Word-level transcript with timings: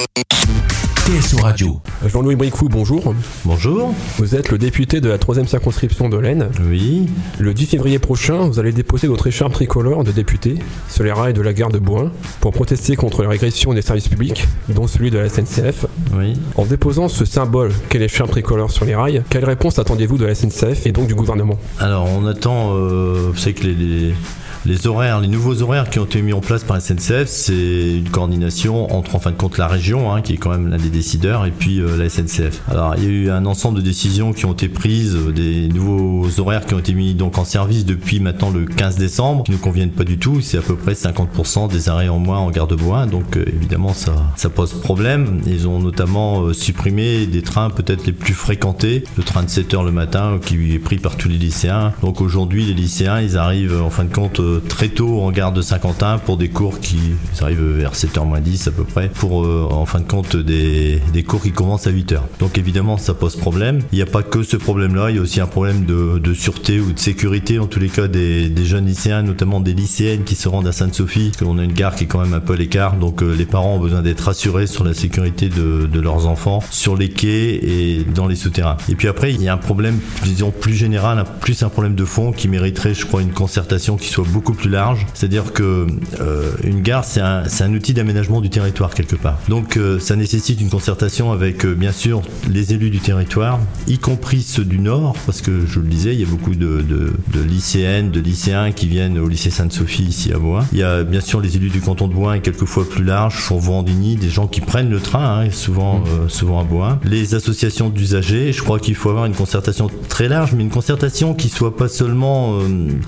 TSO 0.00 1.38
Radio. 1.42 1.80
Jean-Louis 2.06 2.36
Bricou, 2.36 2.68
bonjour. 2.68 3.14
Bonjour. 3.44 3.92
Vous 4.16 4.34
êtes 4.36 4.50
le 4.50 4.58
député 4.58 5.00
de 5.00 5.08
la 5.08 5.18
3 5.18 5.44
circonscription 5.44 6.08
de 6.08 6.16
l'Aisne. 6.16 6.48
Oui. 6.68 7.06
Le 7.38 7.52
10 7.52 7.66
février 7.66 7.98
prochain, 7.98 8.46
vous 8.46 8.58
allez 8.60 8.72
déposer 8.72 9.08
votre 9.08 9.26
écharpe 9.26 9.52
tricolore 9.52 10.04
de 10.04 10.12
député 10.12 10.56
sur 10.88 11.02
les 11.04 11.12
rails 11.12 11.34
de 11.34 11.42
la 11.42 11.52
gare 11.52 11.70
de 11.70 11.78
Boin 11.78 12.12
pour 12.40 12.52
protester 12.52 12.94
contre 12.96 13.22
la 13.22 13.28
régression 13.28 13.74
des 13.74 13.82
services 13.82 14.08
publics, 14.08 14.46
dont 14.68 14.86
celui 14.86 15.10
de 15.10 15.18
la 15.18 15.28
SNCF. 15.28 15.86
Oui. 16.16 16.34
En 16.56 16.64
déposant 16.64 17.08
ce 17.08 17.24
symbole 17.24 17.72
qu'est 17.88 17.98
l'écharpe 17.98 18.30
tricolore 18.30 18.70
sur 18.70 18.84
les 18.84 18.94
rails, 18.94 19.22
quelle 19.30 19.44
réponse 19.44 19.78
attendez-vous 19.78 20.16
de 20.18 20.26
la 20.26 20.34
SNCF 20.34 20.86
et 20.86 20.92
donc 20.92 21.08
du 21.08 21.14
gouvernement? 21.14 21.58
Alors 21.80 22.06
on 22.08 22.26
attend, 22.26 22.74
euh, 22.76 23.30
vous 23.32 23.38
savez 23.38 23.54
que 23.54 23.64
les, 23.64 23.74
les- 23.74 24.14
les 24.66 24.86
horaires, 24.86 25.20
les 25.20 25.28
nouveaux 25.28 25.62
horaires 25.62 25.88
qui 25.88 25.98
ont 25.98 26.04
été 26.04 26.20
mis 26.20 26.32
en 26.32 26.40
place 26.40 26.64
par 26.64 26.80
SNCF, 26.80 27.26
c'est 27.26 27.96
une 27.96 28.10
coordination 28.10 28.94
entre 28.94 29.16
en 29.16 29.18
fin 29.18 29.30
de 29.30 29.36
compte 29.36 29.56
la 29.56 29.68
région, 29.68 30.12
hein, 30.12 30.20
qui 30.20 30.34
est 30.34 30.36
quand 30.36 30.50
même 30.50 30.68
l'un 30.68 30.76
des 30.76 30.90
décideurs, 30.90 31.46
et 31.46 31.50
puis 31.50 31.80
euh, 31.80 31.96
la 31.96 32.08
SNCF. 32.08 32.60
Alors 32.68 32.94
il 32.98 33.04
y 33.04 33.06
a 33.06 33.10
eu 33.10 33.30
un 33.30 33.46
ensemble 33.46 33.78
de 33.78 33.82
décisions 33.82 34.32
qui 34.32 34.44
ont 34.44 34.52
été 34.52 34.68
prises, 34.68 35.16
euh, 35.16 35.32
des 35.32 35.68
nouveaux 35.68 36.40
horaires 36.40 36.66
qui 36.66 36.74
ont 36.74 36.78
été 36.78 36.92
mis 36.92 37.14
donc 37.14 37.38
en 37.38 37.44
service 37.44 37.86
depuis 37.86 38.20
maintenant 38.20 38.50
le 38.50 38.66
15 38.66 38.96
décembre, 38.96 39.44
qui 39.44 39.52
ne 39.52 39.56
conviennent 39.56 39.92
pas 39.92 40.04
du 40.04 40.18
tout. 40.18 40.40
C'est 40.40 40.58
à 40.58 40.62
peu 40.62 40.76
près 40.76 40.92
50% 40.92 41.70
des 41.70 41.88
arrêts 41.88 42.08
en 42.08 42.18
moins 42.18 42.38
en 42.38 42.50
gare 42.50 42.66
de 42.66 42.76
Bois, 42.76 43.06
donc 43.06 43.36
euh, 43.36 43.44
évidemment 43.46 43.94
ça, 43.94 44.14
ça 44.36 44.50
pose 44.50 44.74
problème. 44.74 45.40
Ils 45.46 45.68
ont 45.68 45.78
notamment 45.78 46.42
euh, 46.42 46.52
supprimé 46.52 47.26
des 47.26 47.42
trains 47.42 47.70
peut-être 47.70 48.06
les 48.06 48.12
plus 48.12 48.34
fréquentés, 48.34 49.04
le 49.16 49.22
train 49.22 49.42
de 49.42 49.48
7 49.48 49.72
heures 49.74 49.84
le 49.84 49.92
matin 49.92 50.38
qui 50.44 50.74
est 50.74 50.78
pris 50.78 50.98
par 50.98 51.16
tous 51.16 51.28
les 51.28 51.38
lycéens. 51.38 51.92
Donc 52.02 52.20
aujourd'hui 52.20 52.66
les 52.66 52.74
lycéens 52.74 53.20
ils 53.20 53.38
arrivent 53.38 53.80
en 53.80 53.90
fin 53.90 54.04
de 54.04 54.12
compte 54.12 54.40
très 54.58 54.88
tôt 54.88 55.20
en 55.20 55.30
gare 55.30 55.52
de 55.52 55.62
Saint-Quentin 55.62 56.18
pour 56.18 56.36
des 56.36 56.48
cours 56.48 56.80
qui 56.80 56.98
arrivent 57.40 57.78
vers 57.78 57.94
7h 57.94 58.26
moins 58.26 58.40
10 58.40 58.68
à 58.68 58.70
peu 58.70 58.84
près 58.84 59.08
pour 59.08 59.44
euh, 59.44 59.68
en 59.70 59.86
fin 59.86 60.00
de 60.00 60.06
compte 60.06 60.36
des, 60.36 61.00
des 61.12 61.22
cours 61.22 61.42
qui 61.42 61.52
commencent 61.52 61.86
à 61.86 61.92
8h. 61.92 62.20
Donc 62.38 62.58
évidemment 62.58 62.98
ça 62.98 63.14
pose 63.14 63.36
problème. 63.36 63.80
Il 63.92 63.96
n'y 63.96 64.02
a 64.02 64.06
pas 64.06 64.22
que 64.22 64.42
ce 64.42 64.56
problème 64.56 64.94
là, 64.94 65.10
il 65.10 65.16
y 65.16 65.18
a 65.18 65.22
aussi 65.22 65.40
un 65.40 65.46
problème 65.46 65.84
de, 65.84 66.18
de 66.18 66.34
sûreté 66.34 66.80
ou 66.80 66.92
de 66.92 66.98
sécurité 66.98 67.58
en 67.58 67.66
tous 67.66 67.80
les 67.80 67.88
cas 67.88 68.08
des, 68.08 68.48
des 68.48 68.64
jeunes 68.64 68.86
lycéens, 68.86 69.22
notamment 69.22 69.60
des 69.60 69.74
lycéennes 69.74 70.24
qui 70.24 70.34
se 70.34 70.48
rendent 70.48 70.66
à 70.66 70.72
Sainte-Sophie, 70.72 71.30
parce 71.32 71.44
qu'on 71.44 71.58
a 71.58 71.64
une 71.64 71.72
gare 71.72 71.94
qui 71.94 72.04
est 72.04 72.06
quand 72.06 72.20
même 72.20 72.34
un 72.34 72.40
peu 72.40 72.54
à 72.54 72.56
l'écart, 72.56 72.96
donc 72.96 73.22
euh, 73.22 73.34
les 73.34 73.46
parents 73.46 73.76
ont 73.76 73.80
besoin 73.80 74.02
d'être 74.02 74.20
rassurés 74.20 74.66
sur 74.66 74.84
la 74.84 74.94
sécurité 74.94 75.48
de, 75.48 75.86
de 75.86 76.00
leurs 76.00 76.26
enfants, 76.26 76.62
sur 76.70 76.96
les 76.96 77.08
quais 77.08 77.54
et 77.62 78.04
dans 78.04 78.26
les 78.26 78.36
souterrains. 78.36 78.76
Et 78.88 78.94
puis 78.94 79.08
après, 79.08 79.32
il 79.32 79.42
y 79.42 79.48
a 79.48 79.54
un 79.54 79.58
problème, 79.58 79.98
disons, 80.24 80.50
plus 80.50 80.74
général, 80.74 81.24
plus 81.40 81.62
un 81.62 81.68
problème 81.68 81.94
de 81.94 82.04
fond 82.04 82.32
qui 82.32 82.48
mériterait, 82.48 82.94
je 82.94 83.06
crois, 83.06 83.22
une 83.22 83.32
concertation 83.32 83.96
qui 83.96 84.08
soit 84.08 84.24
beaucoup 84.28 84.39
plus 84.40 84.70
large. 84.70 85.06
C'est-à-dire 85.14 85.52
que 85.52 85.86
euh, 86.20 86.50
une 86.64 86.82
gare, 86.82 87.04
c'est 87.04 87.20
un, 87.20 87.74
outil 87.74 87.94
d'aménagement 87.94 88.40
du 88.40 88.50
territoire 88.50 88.94
quelque 88.94 89.16
part. 89.16 89.38
Donc 89.48 89.76
euh, 89.76 89.98
ça 90.00 90.16
nécessite 90.16 90.60
une 90.60 90.70
concertation 90.70 91.30
avec, 91.30 91.64
euh, 91.64 91.74
bien 91.74 91.92
sûr, 91.92 92.22
les 92.48 92.72
élus 92.72 92.90
du 92.90 92.98
territoire, 92.98 93.60
y 93.86 93.98
compris 93.98 94.42
ceux 94.42 94.64
du 94.64 94.78
Nord, 94.78 95.14
parce 95.26 95.40
que 95.40 95.66
je 95.66 95.78
le 95.78 95.86
disais, 95.86 96.14
il 96.14 96.20
y 96.20 96.24
a 96.24 96.26
beaucoup 96.26 96.54
de, 96.54 96.82
de, 96.82 97.12
de 97.32 97.40
lycéennes, 97.40 98.10
de 98.10 98.20
lycéens 98.20 98.72
qui 98.72 98.88
viennent 98.88 99.18
au 99.18 99.28
lycée 99.28 99.50
Sainte-Sophie 99.50 100.04
ici 100.04 100.32
à 100.32 100.38
Bois. 100.38 100.64
Il 100.72 100.78
y 100.78 100.82
a 100.82 101.04
bien 101.04 101.20
sûr 101.20 101.40
les 101.40 101.56
élus 101.56 101.70
du 101.70 101.80
canton 101.80 102.08
de 102.08 102.14
Bois 102.14 102.36
et 102.36 102.40
quelquefois 102.40 102.88
plus 102.88 103.04
large, 103.04 103.40
Vendigny, 103.50 104.16
des 104.16 104.30
gens 104.30 104.46
qui 104.46 104.60
prennent 104.60 104.90
le 104.90 105.00
train, 105.00 105.40
hein, 105.40 105.50
souvent, 105.50 106.02
euh, 106.06 106.28
souvent 106.28 106.60
à 106.60 106.64
Bois. 106.64 106.98
Les 107.04 107.34
associations 107.34 107.88
d'usagers, 107.88 108.52
je 108.52 108.62
crois 108.62 108.78
qu'il 108.78 108.94
faut 108.94 109.10
avoir 109.10 109.26
une 109.26 109.34
concertation 109.34 109.90
très 110.08 110.28
large, 110.28 110.52
mais 110.54 110.62
une 110.62 110.70
concertation 110.70 111.34
qui 111.34 111.48
soit 111.48 111.76
pas 111.76 111.88
seulement, 111.88 112.58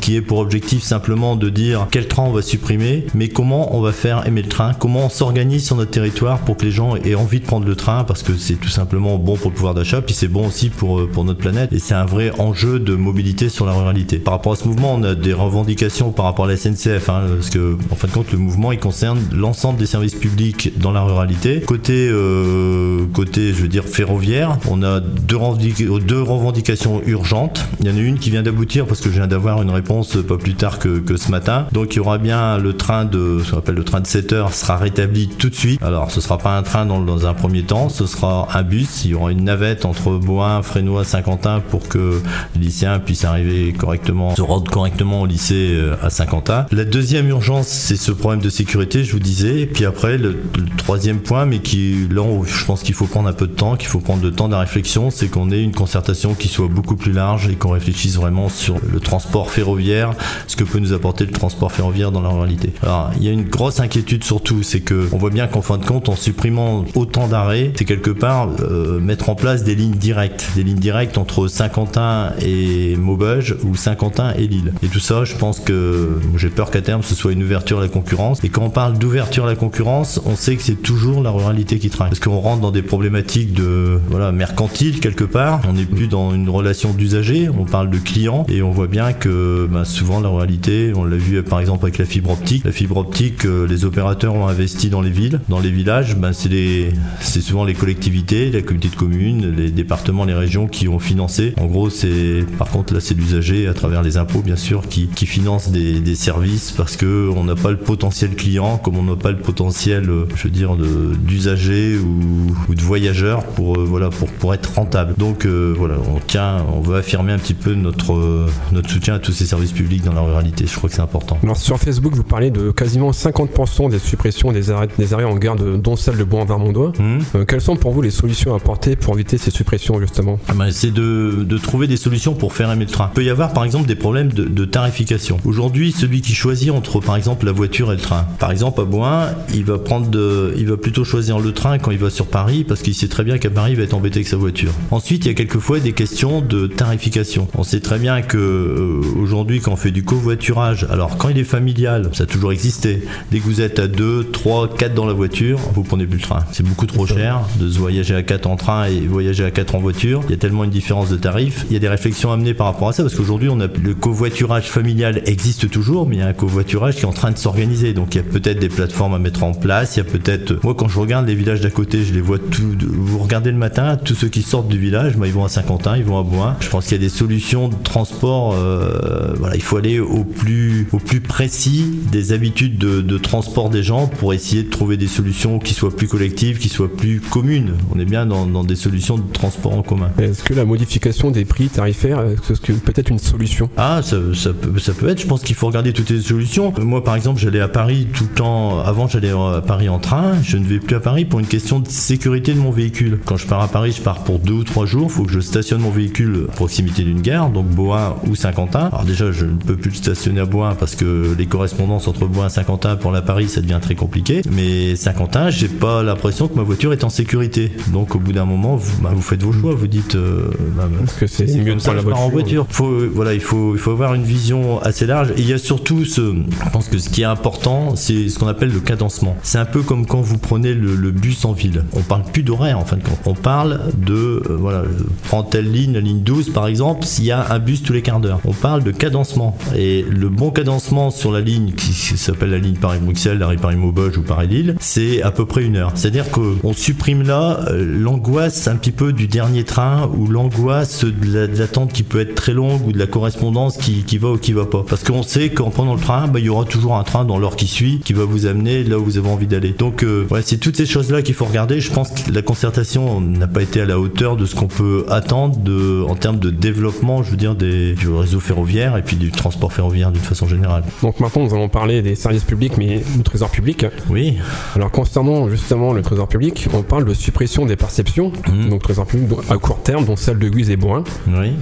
qui 0.01 0.17
ait 0.17 0.21
pour 0.21 0.39
objectif 0.39 0.83
simplement 0.83 1.22
de 1.23 1.49
dire 1.49 1.87
quel 1.91 2.09
train 2.09 2.25
on 2.25 2.33
va 2.33 2.43
supprimer, 2.43 3.07
mais 3.15 3.29
comment 3.29 3.77
on 3.77 3.81
va 3.81 3.93
faire 3.93 4.27
aimer 4.27 4.43
le 4.43 4.49
train, 4.49 4.73
comment 4.75 5.07
on 5.07 5.09
s'organise 5.09 5.65
sur 5.65 5.77
notre 5.77 5.91
territoire 5.93 6.39
pour 6.41 6.57
que 6.57 6.65
les 6.65 6.71
gens 6.73 6.97
aient 6.97 7.15
envie 7.15 7.41
de 7.41 7.45
prendre 7.47 7.67
le 7.67 7.77
train, 7.77 8.05
parce 8.05 8.23
que 8.23 8.37
c'est 8.37 8.55
tout 8.57 8.69
simplement 8.69 9.17
bon 9.19 9.37
pour 9.37 9.51
le 9.51 9.57
pouvoir 9.57 9.75
d'achat, 9.75 10.03
puis 10.03 10.15
c'est 10.15 10.29
bon 10.29 10.49
aussi 10.49 10.69
pour, 10.69 11.01
euh, 11.01 11.09
pour 11.11 11.25
notre 11.25 11.39
planète, 11.39 11.73
et 11.73 11.79
c'est 11.79 11.95
un 11.95 12.05
vrai 12.05 12.33
enjeu 12.39 12.79
de 12.81 12.95
mobilité 12.95 13.49
sur 13.49 13.65
la 13.67 13.73
ruralité. 13.73 14.19
Par 14.19 14.35
rapport 14.35 14.53
à 14.53 14.57
ce 14.57 14.67
mouvement, 14.67 14.95
on 14.95 15.03
a 15.05 15.15
des 15.15 15.33
revendications 15.33 16.11
par 16.11 16.25
rapport 16.25 16.47
à 16.47 16.49
la 16.49 16.57
SNCF, 16.57 17.09
hein, 17.09 17.23
parce 17.37 17.51
que 17.51 17.77
en 17.91 17.95
fin 17.95 18.09
de 18.09 18.13
compte, 18.13 18.33
le 18.33 18.39
mouvement 18.39 18.73
il 18.73 18.79
concerne 18.79 19.21
l'ensemble 19.33 19.79
des 19.79 19.87
services 19.87 20.15
publics 20.15 20.73
dans 20.79 20.93
la 20.93 21.03
ruralité. 21.03 21.61
Côté, 21.61 22.09
euh, 22.11 23.05
côté, 23.13 23.53
je 23.53 23.63
veux 23.63 23.69
dire 23.69 23.85
ferroviaire, 23.85 24.59
on 24.71 24.83
a 24.83 25.01
deux, 25.01 25.37
revendic- 25.37 26.05
deux 26.05 26.21
revendications 26.23 27.03
urgentes. 27.07 27.67
Il 27.81 27.87
y 27.87 27.91
en 27.91 27.97
a 27.97 28.01
une 28.01 28.19
qui 28.19 28.31
vient 28.31 28.43
d'aboutir 28.43 28.87
parce 28.87 29.01
que 29.01 29.09
je 29.11 29.15
viens 29.15 29.27
d'avoir 29.27 29.63
une 29.63 29.71
réponse 29.71 30.17
pas 30.27 30.37
plus 30.37 30.55
tard 30.55 30.79
que, 30.79 30.99
que 30.99 31.12
ce 31.17 31.31
matin. 31.31 31.67
Donc 31.73 31.95
il 31.95 31.97
y 31.99 32.01
aura 32.01 32.19
bien 32.19 32.59
le 32.59 32.73
train 32.75 33.05
de, 33.05 33.41
ce 33.45 33.51
qu'on 33.51 33.59
appelle 33.59 33.75
le 33.75 33.85
train 33.85 34.01
de 34.01 34.07
7 34.07 34.33
heures, 34.33 34.55
sera 34.55 34.77
rétabli 34.77 35.29
tout 35.29 35.51
de 35.51 35.55
suite. 35.55 35.83
Alors 35.83 36.11
ce 36.11 36.21
sera 36.21 36.39
pas 36.39 36.57
un 36.57 36.63
train 36.63 36.87
dans, 36.87 37.27
un 37.27 37.35
premier 37.35 37.63
temps, 37.63 37.89
ce 37.89 38.07
sera 38.07 38.49
un 38.53 38.63
bus. 38.63 39.05
Il 39.05 39.13
y 39.13 39.15
aura 39.15 39.33
une 39.33 39.45
navette 39.45 39.85
entre 39.85 40.13
Boin, 40.13 40.63
Frénois, 40.63 41.05
Saint-Quentin 41.05 41.61
pour 41.61 41.89
que 41.89 42.21
les 42.55 42.63
lycéens 42.63 42.99
puissent 42.99 43.25
arriver 43.25 43.73
correctement, 43.73 44.35
se 44.35 44.43
rendre 44.43 44.71
correctement 44.71 45.23
au 45.23 45.27
lycée 45.27 45.73
euh, 45.73 45.97
à 46.03 46.11
Saint-Quentin. 46.11 46.67
La 46.73 46.85
deuxième 46.85 47.29
urgence, 47.29 47.69
c'est 47.69 47.97
ce 47.97 48.13
problème 48.13 48.41
de 48.41 48.51
sécurité, 48.51 49.05
je 49.05 49.13
vous 49.13 49.19
disais. 49.19 49.61
Et 49.61 49.67
puis 49.67 49.85
après, 49.85 50.19
le, 50.19 50.31
le 50.57 50.77
troisième 50.77 51.21
point, 51.21 51.47
mais 51.47 51.61
qui 51.61 52.09
là 52.11 52.23
où 52.23 52.45
je 52.45 52.65
pense 52.65 52.83
qu'il 52.83 52.95
faut 52.95 53.07
prendre 53.07 53.29
un 53.29 53.33
peu 53.33 53.47
de 53.47 53.53
temps, 53.53 53.77
qu'il 53.77 53.89
faut 53.89 54.01
prendre 54.01 54.23
le 54.23 54.33
temps 54.33 54.49
de 54.49 54.53
la 54.53 54.61
réflexion, 54.61 55.11
c'est 55.11 55.29
qu'on 55.29 55.51
ait 55.51 55.63
une 55.63 55.75
concertation 55.75 56.35
qui 56.35 56.49
soit 56.49 56.69
beaucoup 56.69 56.97
plus 56.97 57.13
large 57.13 57.49
et 57.49 57.55
qu'on 57.55 57.71
réfléchisse 57.71 58.17
vraiment 58.17 58.49
sur 58.49 58.77
le 58.93 59.01
transport 59.01 59.51
ferroviaire, 59.51 60.15
ce 60.47 60.57
que 60.57 60.65
peut 60.65 60.79
nous 60.79 60.93
apporter 60.93 61.02
le 61.21 61.33
transport 61.33 61.73
ferroviaire 61.73 62.13
dans 62.13 62.21
la 62.21 62.29
ruralité. 62.29 62.73
Alors, 62.83 63.11
il 63.17 63.25
y 63.25 63.29
a 63.29 63.33
une 63.33 63.45
grosse 63.45 63.81
inquiétude 63.81 64.25
surtout, 64.25 64.63
c'est 64.63 64.81
que 64.81 65.09
on 65.13 65.19
voit 65.19 65.31
bien 65.31 65.47
qu'en 65.47 65.63
fin 65.63 65.79
de 65.79 65.85
compte, 65.85 66.09
en 66.09 66.17
supprimant 66.17 66.85
autant 66.95 67.29
d'arrêts, 67.29 67.73
c'est 67.77 67.85
quelque 67.85 68.11
part 68.11 68.49
euh, 68.61 69.01
mettre 69.01 69.29
en 69.29 69.35
place 69.35 69.65
des 69.65 69.75
lignes 69.75 69.97
directes, 69.97 70.51
des 70.55 70.63
lignes 70.63 70.79
directes 70.79 71.19
entre 71.19 71.49
Saint-Quentin 71.49 72.33
et 72.41 72.97
Maubeuge 72.97 73.57
ou 73.65 73.77
Saint-Quentin 73.77 74.33
et 74.37 74.47
Lille. 74.47 74.73
Et 74.83 74.89
tout 74.89 75.01
ça, 75.01 75.25
je 75.25 75.35
pense 75.35 75.61
que 75.61 76.11
j'ai 76.37 76.51
peur 76.51 76.71
qu'à 76.71 76.81
terme 76.81 77.03
ce 77.03 77.15
soit 77.15 77.33
une 77.33 77.43
ouverture 77.43 77.79
à 77.79 77.83
la 77.83 77.89
concurrence. 77.89 78.43
Et 78.45 78.49
quand 78.49 78.63
on 78.63 78.71
parle 78.71 78.99
d'ouverture 78.99 79.45
à 79.45 79.49
la 79.49 79.57
concurrence, 79.57 80.21
on 80.25 80.37
sait 80.37 80.57
que 80.57 80.63
c'est 80.63 80.81
toujours 80.81 81.23
la 81.23 81.31
ruralité 81.31 81.79
qui 81.79 81.91
traîne. 81.91 82.09
Parce 82.09 82.21
qu'on 82.21 82.39
rentre 82.39 82.61
dans 82.61 82.71
des 82.71 82.83
problématiques 82.83 83.53
de 83.53 84.01
voilà 84.09 84.33
mercantile 84.33 85.01
quelque 85.01 85.25
part. 85.25 85.61
On 85.69 85.75
n'est 85.75 85.85
plus 85.85 86.07
dans 86.07 86.35
une 86.35 86.49
relation 86.49 86.93
d'usager, 86.93 87.49
on 87.49 87.65
parle 87.65 87.91
de 87.91 87.99
client 87.99 88.47
et 88.49 88.63
on 88.63 88.71
voit 88.71 88.87
bien 88.87 89.13
que 89.13 89.69
ben, 89.71 89.85
souvent 89.85 90.21
la 90.21 90.29
ruralité, 90.29 90.92
on 90.95 91.05
l'a 91.05 91.17
vu 91.17 91.43
par 91.43 91.61
exemple 91.61 91.85
avec 91.85 91.99
la 91.99 92.05
fibre 92.05 92.31
optique. 92.31 92.65
La 92.65 92.73
fibre 92.73 92.97
optique, 92.97 93.45
euh, 93.45 93.67
les 93.67 93.85
opérateurs 93.85 94.35
ont 94.35 94.47
investi 94.47 94.91
dans 94.91 95.01
les 95.01 95.11
villes, 95.11 95.41
dans 95.49 95.61
les 95.61 95.71
villages. 95.71 96.17
Ben, 96.17 96.33
c'est 96.33 97.41
souvent 97.41 97.65
les 97.65 97.75
collectivités, 97.75 98.51
la 98.51 98.63
communauté 98.63 98.89
de 98.89 98.97
communes, 98.97 99.55
les 99.55 99.71
départements, 99.71 100.25
les 100.25 100.35
régions 100.35 100.67
qui 100.67 100.89
ont 100.89 100.99
financé. 100.99 101.55
En 101.61 101.67
gros, 101.67 101.91
c'est 101.91 102.45
par 102.59 102.69
contre 102.69 102.95
là 102.95 103.01
c'est 103.01 103.15
l'usager 103.15 103.69
à 103.69 103.75
travers 103.75 104.03
les 104.03 104.17
impôts 104.17 104.43
bien 104.43 104.57
sûr 104.57 104.83
qui, 104.89 105.09
finance 105.27 105.71
des, 105.71 106.15
services 106.15 106.73
parce 106.73 106.97
que 106.97 107.31
on 107.35 107.45
n'a 107.45 107.55
pas 107.55 107.71
le 107.71 107.79
potentiel 107.79 108.35
client 108.35 108.77
comme 108.77 108.99
on 108.99 109.03
n'a 109.03 109.17
pas 109.17 109.31
le 109.31 109.39
potentiel, 109.39 110.11
euh, 110.11 110.27
je 110.35 110.45
veux 110.45 110.51
dire, 110.51 110.77
d'usager 110.77 111.97
ou, 111.97 112.75
de 112.75 112.81
voyageurs 112.81 113.45
pour 113.45 113.77
euh, 113.77 113.85
voilà 113.85 114.11
pour 114.11 114.53
être 114.53 114.75
rentable. 114.75 115.15
Donc 115.17 115.47
voilà, 115.47 115.95
on 116.15 116.19
tient, 116.21 116.65
on 116.75 116.81
veut 116.81 116.97
affirmer 116.97 117.33
un 117.33 117.39
petit 117.39 117.55
peu 117.55 117.75
notre 117.75 118.47
notre 118.73 118.91
soutien 118.91 119.15
à 119.15 119.19
tous 119.19 119.33
ces 119.33 119.47
services 119.47 119.73
publics 119.73 120.03
dans 120.05 120.13
la 120.13 120.21
ruralité. 120.21 120.67
Je 120.73 120.77
crois 120.79 120.89
que 120.89 120.95
c'est 120.97 121.03
important. 121.03 121.39
Alors 121.43 121.57
sur 121.59 121.79
Facebook, 121.79 122.15
vous 122.15 122.23
parlez 122.25 122.51
de 122.51 122.71
quasiment 122.71 123.11
50% 123.13 123.91
des 123.91 123.99
suppressions 123.99 124.53
des 124.53 124.71
arrêts, 124.71 124.89
des 124.99 125.13
arrêts 125.15 125.25
en 125.25 125.37
gare, 125.37 125.57
de- 125.57 125.77
dont 125.77 125.97
celle 125.97 126.17
de 126.17 126.25
Bois-en-Vermondois. 126.25 126.93
Hum 126.99 127.19
Euh, 127.35 127.45
quelles 127.45 127.61
sont 127.61 127.77
pour 127.77 127.93
vous 127.93 128.03
les 128.03 128.11
solutions 128.11 128.53
à 128.55 128.57
apporter 128.57 128.97
pour 128.97 129.15
éviter 129.15 129.39
ces 129.39 129.51
suppressions 129.51 130.01
justement? 130.01 130.39
Ah 130.49 130.55
ben, 130.55 130.71
c'est 130.71 130.91
de, 130.93 131.45
de 131.47 131.59
trouver 131.59 131.87
des 131.87 131.97
solutions 131.97 132.35
pour 132.35 132.53
faire 132.55 132.71
aimer 132.71 132.85
le 132.87 132.91
train. 132.91 133.11
Il 133.13 133.15
peut 133.15 133.25
y 133.25 133.31
avoir 133.31 133.53
par 133.53 133.65
exemple 133.65 133.87
des 133.87 133.95
problèmes 133.95 134.33
de, 134.33 134.45
de 134.45 134.65
tarification. 134.65 135.37
Aujourd'hui, 135.45 135.93
celui 135.93 136.21
qui 136.23 136.35
choisit 136.35 136.71
entre 136.71 137.01
par 137.01 137.17
exemple 137.17 137.45
la 137.47 137.53
voiture 137.53 137.93
et 137.93 137.97
le 137.97 138.01
train. 138.01 138.27
Par 138.39 138.51
exemple 138.51 138.81
à 138.81 138.85
Boin, 138.85 139.29
il 139.55 139.65
va 139.65 139.79
prendre 139.79 140.07
de, 140.09 140.55
il 140.57 140.67
va 140.69 140.77
plutôt 140.77 141.05
choisir 141.05 141.39
le 141.39 141.53
train 141.53 141.79
quand 141.79 141.91
il 141.91 141.99
va 141.99 142.11
sur 142.11 142.27
Paris 142.27 142.65
parce 142.65 142.81
qu'il 142.83 142.95
sait 142.95 143.09
très 143.09 143.25
bien 143.25 143.39
qu'à 143.39 143.51
Paris 143.51 143.73
il 143.73 143.77
va 143.77 143.83
être 143.85 143.95
embêté 143.95 144.17
avec 144.21 144.29
sa 144.29 144.37
voiture. 144.37 144.73
Ensuite, 144.91 145.25
il 145.25 145.29
y 145.29 145.31
a 145.31 145.35
quelquefois 145.35 145.81
des 145.81 145.93
questions 145.93 146.41
de 146.41 146.67
tarification. 146.67 147.49
On 147.57 147.63
sait 147.63 147.81
très 147.81 147.99
bien 147.99 148.23
que 148.23 148.39
euh, 148.39 149.01
aujourd'hui 149.21 149.61
quand 149.61 149.73
on 149.73 149.77
fait 149.77 149.91
du 149.91 150.03
covoiturage, 150.05 150.62
alors 150.91 151.17
quand 151.17 151.29
il 151.29 151.39
est 151.39 151.45
familial, 151.45 152.11
ça 152.13 152.25
a 152.25 152.27
toujours 152.27 152.53
existé. 152.53 153.03
Dès 153.31 153.39
que 153.39 153.45
vous 153.45 153.61
êtes 153.61 153.79
à 153.79 153.89
2, 153.89 154.31
3, 154.33 154.75
4 154.77 154.95
dans 154.95 155.07
la 155.07 155.13
voiture, 155.13 155.59
vous 155.75 155.83
prenez 155.83 156.07
plus 156.07 156.19
le 156.19 156.23
train. 156.23 156.45
C'est 156.53 156.65
beaucoup 156.65 156.87
trop 156.87 157.07
cher 157.07 157.41
de 157.59 157.69
se 157.69 157.79
voyager 157.79 158.15
à 158.15 158.23
4 158.23 158.47
en 158.47 158.57
train 158.57 158.87
et 158.87 159.01
voyager 159.01 159.45
à 159.45 159.51
4 159.51 159.75
en 159.75 159.81
voiture. 159.81 160.23
Il 160.25 160.31
y 160.31 160.35
a 160.35 160.37
tellement 160.37 160.65
une 160.65 160.71
différence 160.71 161.09
de 161.09 161.17
tarif. 161.17 161.65
Il 161.69 161.75
y 161.75 161.77
a 161.77 161.81
des 161.81 161.89
réflexions 161.89 162.33
à 162.33 162.37
mener 162.37 162.55
par 162.55 162.67
rapport 162.67 162.89
à 162.89 162.93
ça 162.93 163.03
parce 163.03 163.15
qu'aujourd'hui, 163.15 163.49
on 163.49 163.61
a 163.61 163.67
le 163.67 163.95
covoiturage 163.95 164.71
familial 164.71 165.23
existe 165.27 165.71
toujours, 165.71 166.07
mais 166.09 166.17
il 166.17 166.19
y 166.21 166.23
a 166.23 166.29
un 166.29 166.33
covoiturage 166.33 166.97
qui 166.97 167.03
est 167.03 167.07
en 167.07 167.13
train 167.13 167.31
de 167.31 167.39
s'organiser. 167.39 167.93
Donc 167.93 168.15
il 168.15 168.19
y 168.19 168.21
a 168.21 168.25
peut-être 168.25 168.59
des 168.59 168.69
plateformes 168.69 169.15
à 169.15 169.19
mettre 169.19 169.43
en 169.45 169.53
place. 169.53 169.97
Il 169.97 169.99
y 169.99 170.03
a 170.03 170.05
peut-être, 170.05 170.63
moi 170.63 170.75
quand 170.75 170.89
je 170.89 170.99
regarde 170.99 171.27
les 171.27 171.35
villages 171.35 171.61
d'à 171.61 171.71
côté, 171.71 172.05
je 172.05 172.15
les 172.15 172.21
vois 172.21 172.39
tout. 172.39 172.77
Vous 172.81 173.19
regardez 173.19 173.51
le 173.51 173.57
matin, 173.57 173.97
tous 173.97 174.15
ceux 174.15 174.29
qui 174.29 174.43
sortent 174.43 174.69
du 174.69 174.79
village, 174.79 175.17
bah, 175.17 175.27
ils 175.27 175.33
vont 175.33 175.45
à 175.45 175.49
Saint-Quentin, 175.49 175.97
ils 175.97 176.05
vont 176.05 176.19
à 176.19 176.23
Bois. 176.23 176.57
Je 176.61 176.69
pense 176.69 176.85
qu'il 176.85 176.93
y 176.97 177.01
a 177.01 177.03
des 177.03 177.09
solutions 177.09 177.69
de 177.69 177.75
transport. 177.83 178.55
euh, 178.55 179.35
voilà, 179.39 179.57
il 179.57 179.63
faut 179.63 179.77
aller 179.77 179.99
au 180.01 180.25
plus 180.25 180.52
plus, 180.53 180.87
au 180.93 180.99
plus 180.99 181.21
précis 181.21 181.87
des 182.11 182.33
habitudes 182.33 182.77
de, 182.77 183.19
transport 183.19 183.71
des 183.71 183.83
gens 183.83 184.07
pour 184.07 184.35
essayer 184.35 184.63
de 184.63 184.71
trouver 184.71 184.97
des 184.97 185.07
solutions 185.07 185.59
qui 185.59 185.75
soient 185.75 185.95
plus 185.95 186.09
collectives, 186.09 186.59
qui 186.59 186.69
soient 186.69 186.95
plus 186.95 187.21
communes. 187.21 187.75
On 187.95 187.99
est 187.99 188.05
bien 188.05 188.27
dans, 188.27 188.65
des 188.65 188.77
solutions 188.77 189.17
de 189.17 189.33
transport 189.33 189.73
en 189.73 189.83
commun. 189.83 190.11
Est-ce 190.19 190.43
que 190.43 190.55
la 190.55 190.65
modification 190.65 191.31
des 191.31 191.45
prix 191.45 191.69
tarifaires, 191.69 192.21
est-ce 192.27 192.61
que 192.61 192.73
peut-être 192.73 193.11
une 193.11 193.19
solution? 193.19 193.71
Ah, 193.77 194.01
ça, 194.03 194.17
peut, 194.53 194.79
ça 194.79 194.93
peut 194.93 195.09
être. 195.09 195.21
Je 195.21 195.27
pense 195.27 195.43
qu'il 195.43 195.55
faut 195.55 195.69
regarder 195.69 195.93
toutes 195.93 196.11
les 196.11 196.21
solutions. 196.21 196.73
Moi, 196.79 197.03
par 197.05 197.17
exemple, 197.17 197.41
j'allais 197.41 197.61
à 197.61 197.69
Paris 197.69 198.09
tout 198.13 198.25
le 198.25 198.35
temps. 198.35 198.81
Avant, 198.81 199.09
j'allais 199.09 199.31
à 199.31 199.63
Paris 199.67 199.89
en 199.89 199.99
train. 199.99 200.43
Je 200.43 200.57
ne 200.57 200.65
vais 200.65 200.81
plus 200.81 200.97
à 200.97 201.01
Paris 201.01 201.25
pour 201.25 201.39
une 201.39 201.47
question 201.47 201.81
de 201.81 201.89
sécurité 201.89 202.53
de 202.53 202.59
mon 202.59 202.71
véhicule. 202.71 203.21
Quand 203.25 203.37
je 203.37 203.47
pars 203.47 203.63
à 203.63 203.69
Paris, 203.69 203.95
je 203.97 204.03
pars 204.03 204.25
pour 204.25 204.39
deux 204.39 204.55
ou 204.55 204.65
trois 204.65 204.87
jours. 204.87 205.07
Il 205.09 205.13
faut 205.13 205.25
que 205.25 205.33
je 205.33 205.41
stationne 205.41 205.81
mon 205.81 205.91
véhicule 205.91 206.47
à 206.49 206.53
proximité 206.53 207.05
d'une 207.05 207.23
gare, 207.23 207.51
donc 207.51 207.67
Boin 207.67 208.17
ou 208.27 208.35
Saint-Quentin. 208.35 208.91
Alors 208.93 209.05
déjà, 209.05 209.33
je 209.33 209.47
ne 209.47 209.57
peux 209.57 209.77
plus 209.77 209.91
le 209.91 209.97
stationner 209.97 210.42
à 210.43 210.45
Boin 210.45 210.75
parce 210.75 210.95
que 210.95 211.35
les 211.37 211.47
correspondances 211.47 212.09
entre 212.09 212.27
Boin 212.27 212.47
et 212.47 212.51
Saint-Quentin 212.51 212.97
pour 212.97 213.13
la 213.13 213.23
Paris, 213.23 213.49
ça 213.49 213.61
devient 213.61 213.79
très 213.81 213.95
compliqué. 213.95 214.43
Mais 214.51 214.97
Saint-Quentin, 214.97 215.51
j'ai 215.51 215.69
pas 215.69 216.03
l'impression 216.03 216.49
que 216.49 216.55
ma 216.55 216.63
voiture 216.63 216.93
est 216.93 217.05
en 217.05 217.09
sécurité. 217.09 217.73
Donc 217.93 218.15
au 218.15 218.19
bout 218.19 218.33
d'un 218.33 218.45
moment, 218.45 218.77
vous, 218.77 219.03
bah, 219.03 219.11
vous, 219.15 219.23
faites 219.23 219.43
vos 219.43 219.53
choix. 219.53 219.75
Vous 219.75 219.87
dites, 219.87 220.15
euh, 220.15 220.51
bah, 220.77 220.89
que 221.19 221.27
c'est 221.27 221.47
mieux 221.47 221.75
de 221.75 221.81
prendre 221.81 221.97
la 221.97 222.03
voiture. 222.03 222.23
En 222.23 222.29
voiture. 222.29 222.67
Faut, 222.69 222.93
voilà, 223.15 223.35
il 223.35 223.41
faut, 223.41 223.75
il 223.75 223.79
faut 223.79 223.93
avoir 223.93 224.15
une 224.15 224.25
vision 224.25 224.81
assez 224.83 225.07
large. 225.07 225.31
Et 225.37 225.41
il 225.41 225.49
y 225.49 225.53
a 225.53 225.59
surtout 225.59 226.05
ce, 226.05 226.21
je 226.21 226.71
pense 226.71 226.89
que 226.89 226.99
ce 226.99 227.09
qui 227.09 227.23
est 227.23 227.27
important, 227.27 227.97
c'est 227.97 228.29
ce 228.29 228.39
qu'on 228.39 228.49
appelle 228.49 228.73
le 228.73 228.81
cadencement. 228.81 229.37
C'est 229.43 229.59
un 229.59 229.65
peu 229.65 229.83
comme 229.83 230.07
quand 230.07 230.21
vous 230.21 230.39
prenez 230.39 230.75
le, 230.75 231.13
bus 231.13 231.45
en 231.45 231.53
ville. 231.53 231.85
On 231.93 232.01
parle 232.01 232.23
plus 232.33 232.43
d'horaire 232.43 232.79
en 232.79 232.85
fin 232.85 232.97
de 232.97 233.03
compte. 233.03 233.19
On 233.27 233.35
parle 233.35 233.81
de, 233.97 234.43
euh, 234.49 234.57
voilà, 234.59 234.83
prends 235.25 235.43
telle 235.43 235.71
ligne, 235.71 235.93
la 235.93 236.01
ligne 236.01 236.21
12 236.21 236.51
par 236.51 236.67
exemple, 236.67 237.05
s'il 237.05 237.27
y 237.27 237.31
a 237.31 237.53
un 237.53 237.59
bus 237.59 237.83
tous 237.83 237.93
les 237.93 238.03
quarts 238.03 238.21
d'heure. 238.21 238.41
On 238.45 238.53
parle 238.53 238.83
de 238.83 238.91
cadencement. 238.91 239.57
Et 239.77 240.05
le 240.09 240.29
bon 240.33 240.51
cadencement 240.51 241.11
sur 241.11 241.31
la 241.31 241.41
ligne 241.41 241.73
qui 241.73 241.93
s'appelle 241.93 242.51
la 242.51 242.59
ligne 242.59 242.77
Paris-Bruxelles, 242.77 243.39
la 243.39 243.55
Paris-Maubeuge 243.55 244.19
ou 244.19 244.23
Paris-Lille, 244.23 244.77
c'est 244.81 245.23
à 245.23 245.31
peu 245.31 245.47
près 245.47 245.63
une 245.63 245.77
heure. 245.77 245.93
C'est-à-dire 245.95 246.31
qu'on 246.31 246.73
supprime 246.73 247.23
là 247.23 247.61
euh, 247.69 247.85
l'angoisse 247.85 248.67
un 248.67 248.77
petit 248.77 248.93
peu 248.93 249.13
du 249.13 249.29
dernier 249.29 249.65
train 249.65 250.11
ou 250.17 250.27
l'angoisse 250.27 251.05
de 251.05 251.59
l'attente 251.59 251.93
qui 251.93 252.03
peut 252.03 252.21
être 252.21 252.35
très 252.35 252.55
longue 252.55 252.87
ou 252.87 252.93
de 252.93 252.99
la 252.99 253.07
correspondance 253.07 253.77
qui, 253.77 254.19
va 254.19 254.31
ou 254.31 254.39
qui 254.39 254.53
va 254.53 254.65
pas. 254.65 254.85
Parce 254.89 255.05
qu'on 255.05 255.23
sait 255.23 255.51
qu'en 255.51 255.71
prenant 255.71 255.95
le 255.95 256.01
train, 256.01 256.29
bah, 256.29 256.39
il 256.39 256.47
y 256.47 256.49
aura 256.49 256.65
toujours 256.65 256.97
un 256.97 257.05
train 257.05 257.25
dans 257.25 257.39
l'heure 257.39 257.57
qui 257.57 257.67
suit 257.67 258.01
qui 258.05 258.13
va 258.13 258.25
vous 258.25 258.47
amener 258.47 258.85
là 258.85 258.99
où 258.99 259.05
vous 259.05 259.19
avez 259.19 259.29
envie 259.29 259.47
d'aller. 259.47 259.75
Donc, 259.77 260.03
euh, 260.03 260.27
ouais, 260.31 260.43
c'est 260.43 260.59
toutes 260.59 260.77
ces 260.77 260.87
choses-là 260.87 261.23
qu'il 261.23 261.35
faut 261.35 261.45
regarder. 261.45 261.81
Je 261.81 261.93
pense 261.93 262.11
que 262.11 262.33
la 262.33 262.43
concertation 262.43 263.21
n'a 263.21 263.47
pas 263.47 263.63
été 263.63 263.81
à 263.81 263.87
la 263.87 263.99
hauteur 263.99 264.37
de 264.37 264.47
ce 264.47 264.55
qu'on 264.55 264.69
peut 264.69 265.05
attendre 265.09 265.57
de, 265.59 266.03
en 266.09 266.15
termes 266.15 266.39
de 266.39 266.51
développement, 266.51 267.23
je 267.23 267.31
veux 267.31 267.37
dire, 267.37 267.55
des, 267.55 267.95
du 267.95 268.09
réseau 268.09 268.41
ferroviaire 268.41 268.97
et 268.97 269.03
puis 269.03 269.17
du 269.17 269.31
transport 269.31 269.73
ferroviaire 269.73 270.11
façon 270.25 270.47
générale. 270.47 270.85
Donc 271.03 271.21
maintenant, 271.21 271.43
nous 271.43 271.55
allons 271.55 271.69
parler 271.69 272.03
des 272.03 272.15
services 272.15 272.45
publics, 272.45 272.77
mais 272.79 272.99
du 272.99 273.23
trésor 273.23 273.51
public. 273.51 273.87
Oui. 274.09 274.39
Alors 274.75 274.91
concernant 274.91 275.49
justement 275.49 275.93
le 275.93 276.03
trésor 276.03 276.29
public, 276.29 276.69
on 276.73 276.83
parle 276.83 277.05
de 277.05 277.15
suppression 277.15 277.67
des 277.67 277.77
perceptions, 277.77 278.33
mmh. 278.49 278.69
donc 278.69 278.83
trésor 278.83 279.07
public 279.07 279.39
à 279.49 279.57
court 279.57 279.83
terme, 279.83 280.05
dont 280.05 280.17
celle 280.17 280.39
de 280.39 280.49
Guise 280.49 280.71
et 280.71 280.77
Boin. 280.77 281.05
Oui. 281.29 281.53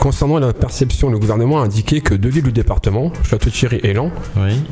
Concernant 0.00 0.38
la 0.38 0.54
perception, 0.54 1.10
le 1.10 1.18
gouvernement 1.18 1.60
a 1.60 1.66
indiqué 1.66 2.00
que 2.00 2.14
deux 2.14 2.30
villes 2.30 2.44
du 2.44 2.52
département, 2.52 3.12
Château-Thierry 3.22 3.80
et 3.82 3.92
Lens, 3.92 4.10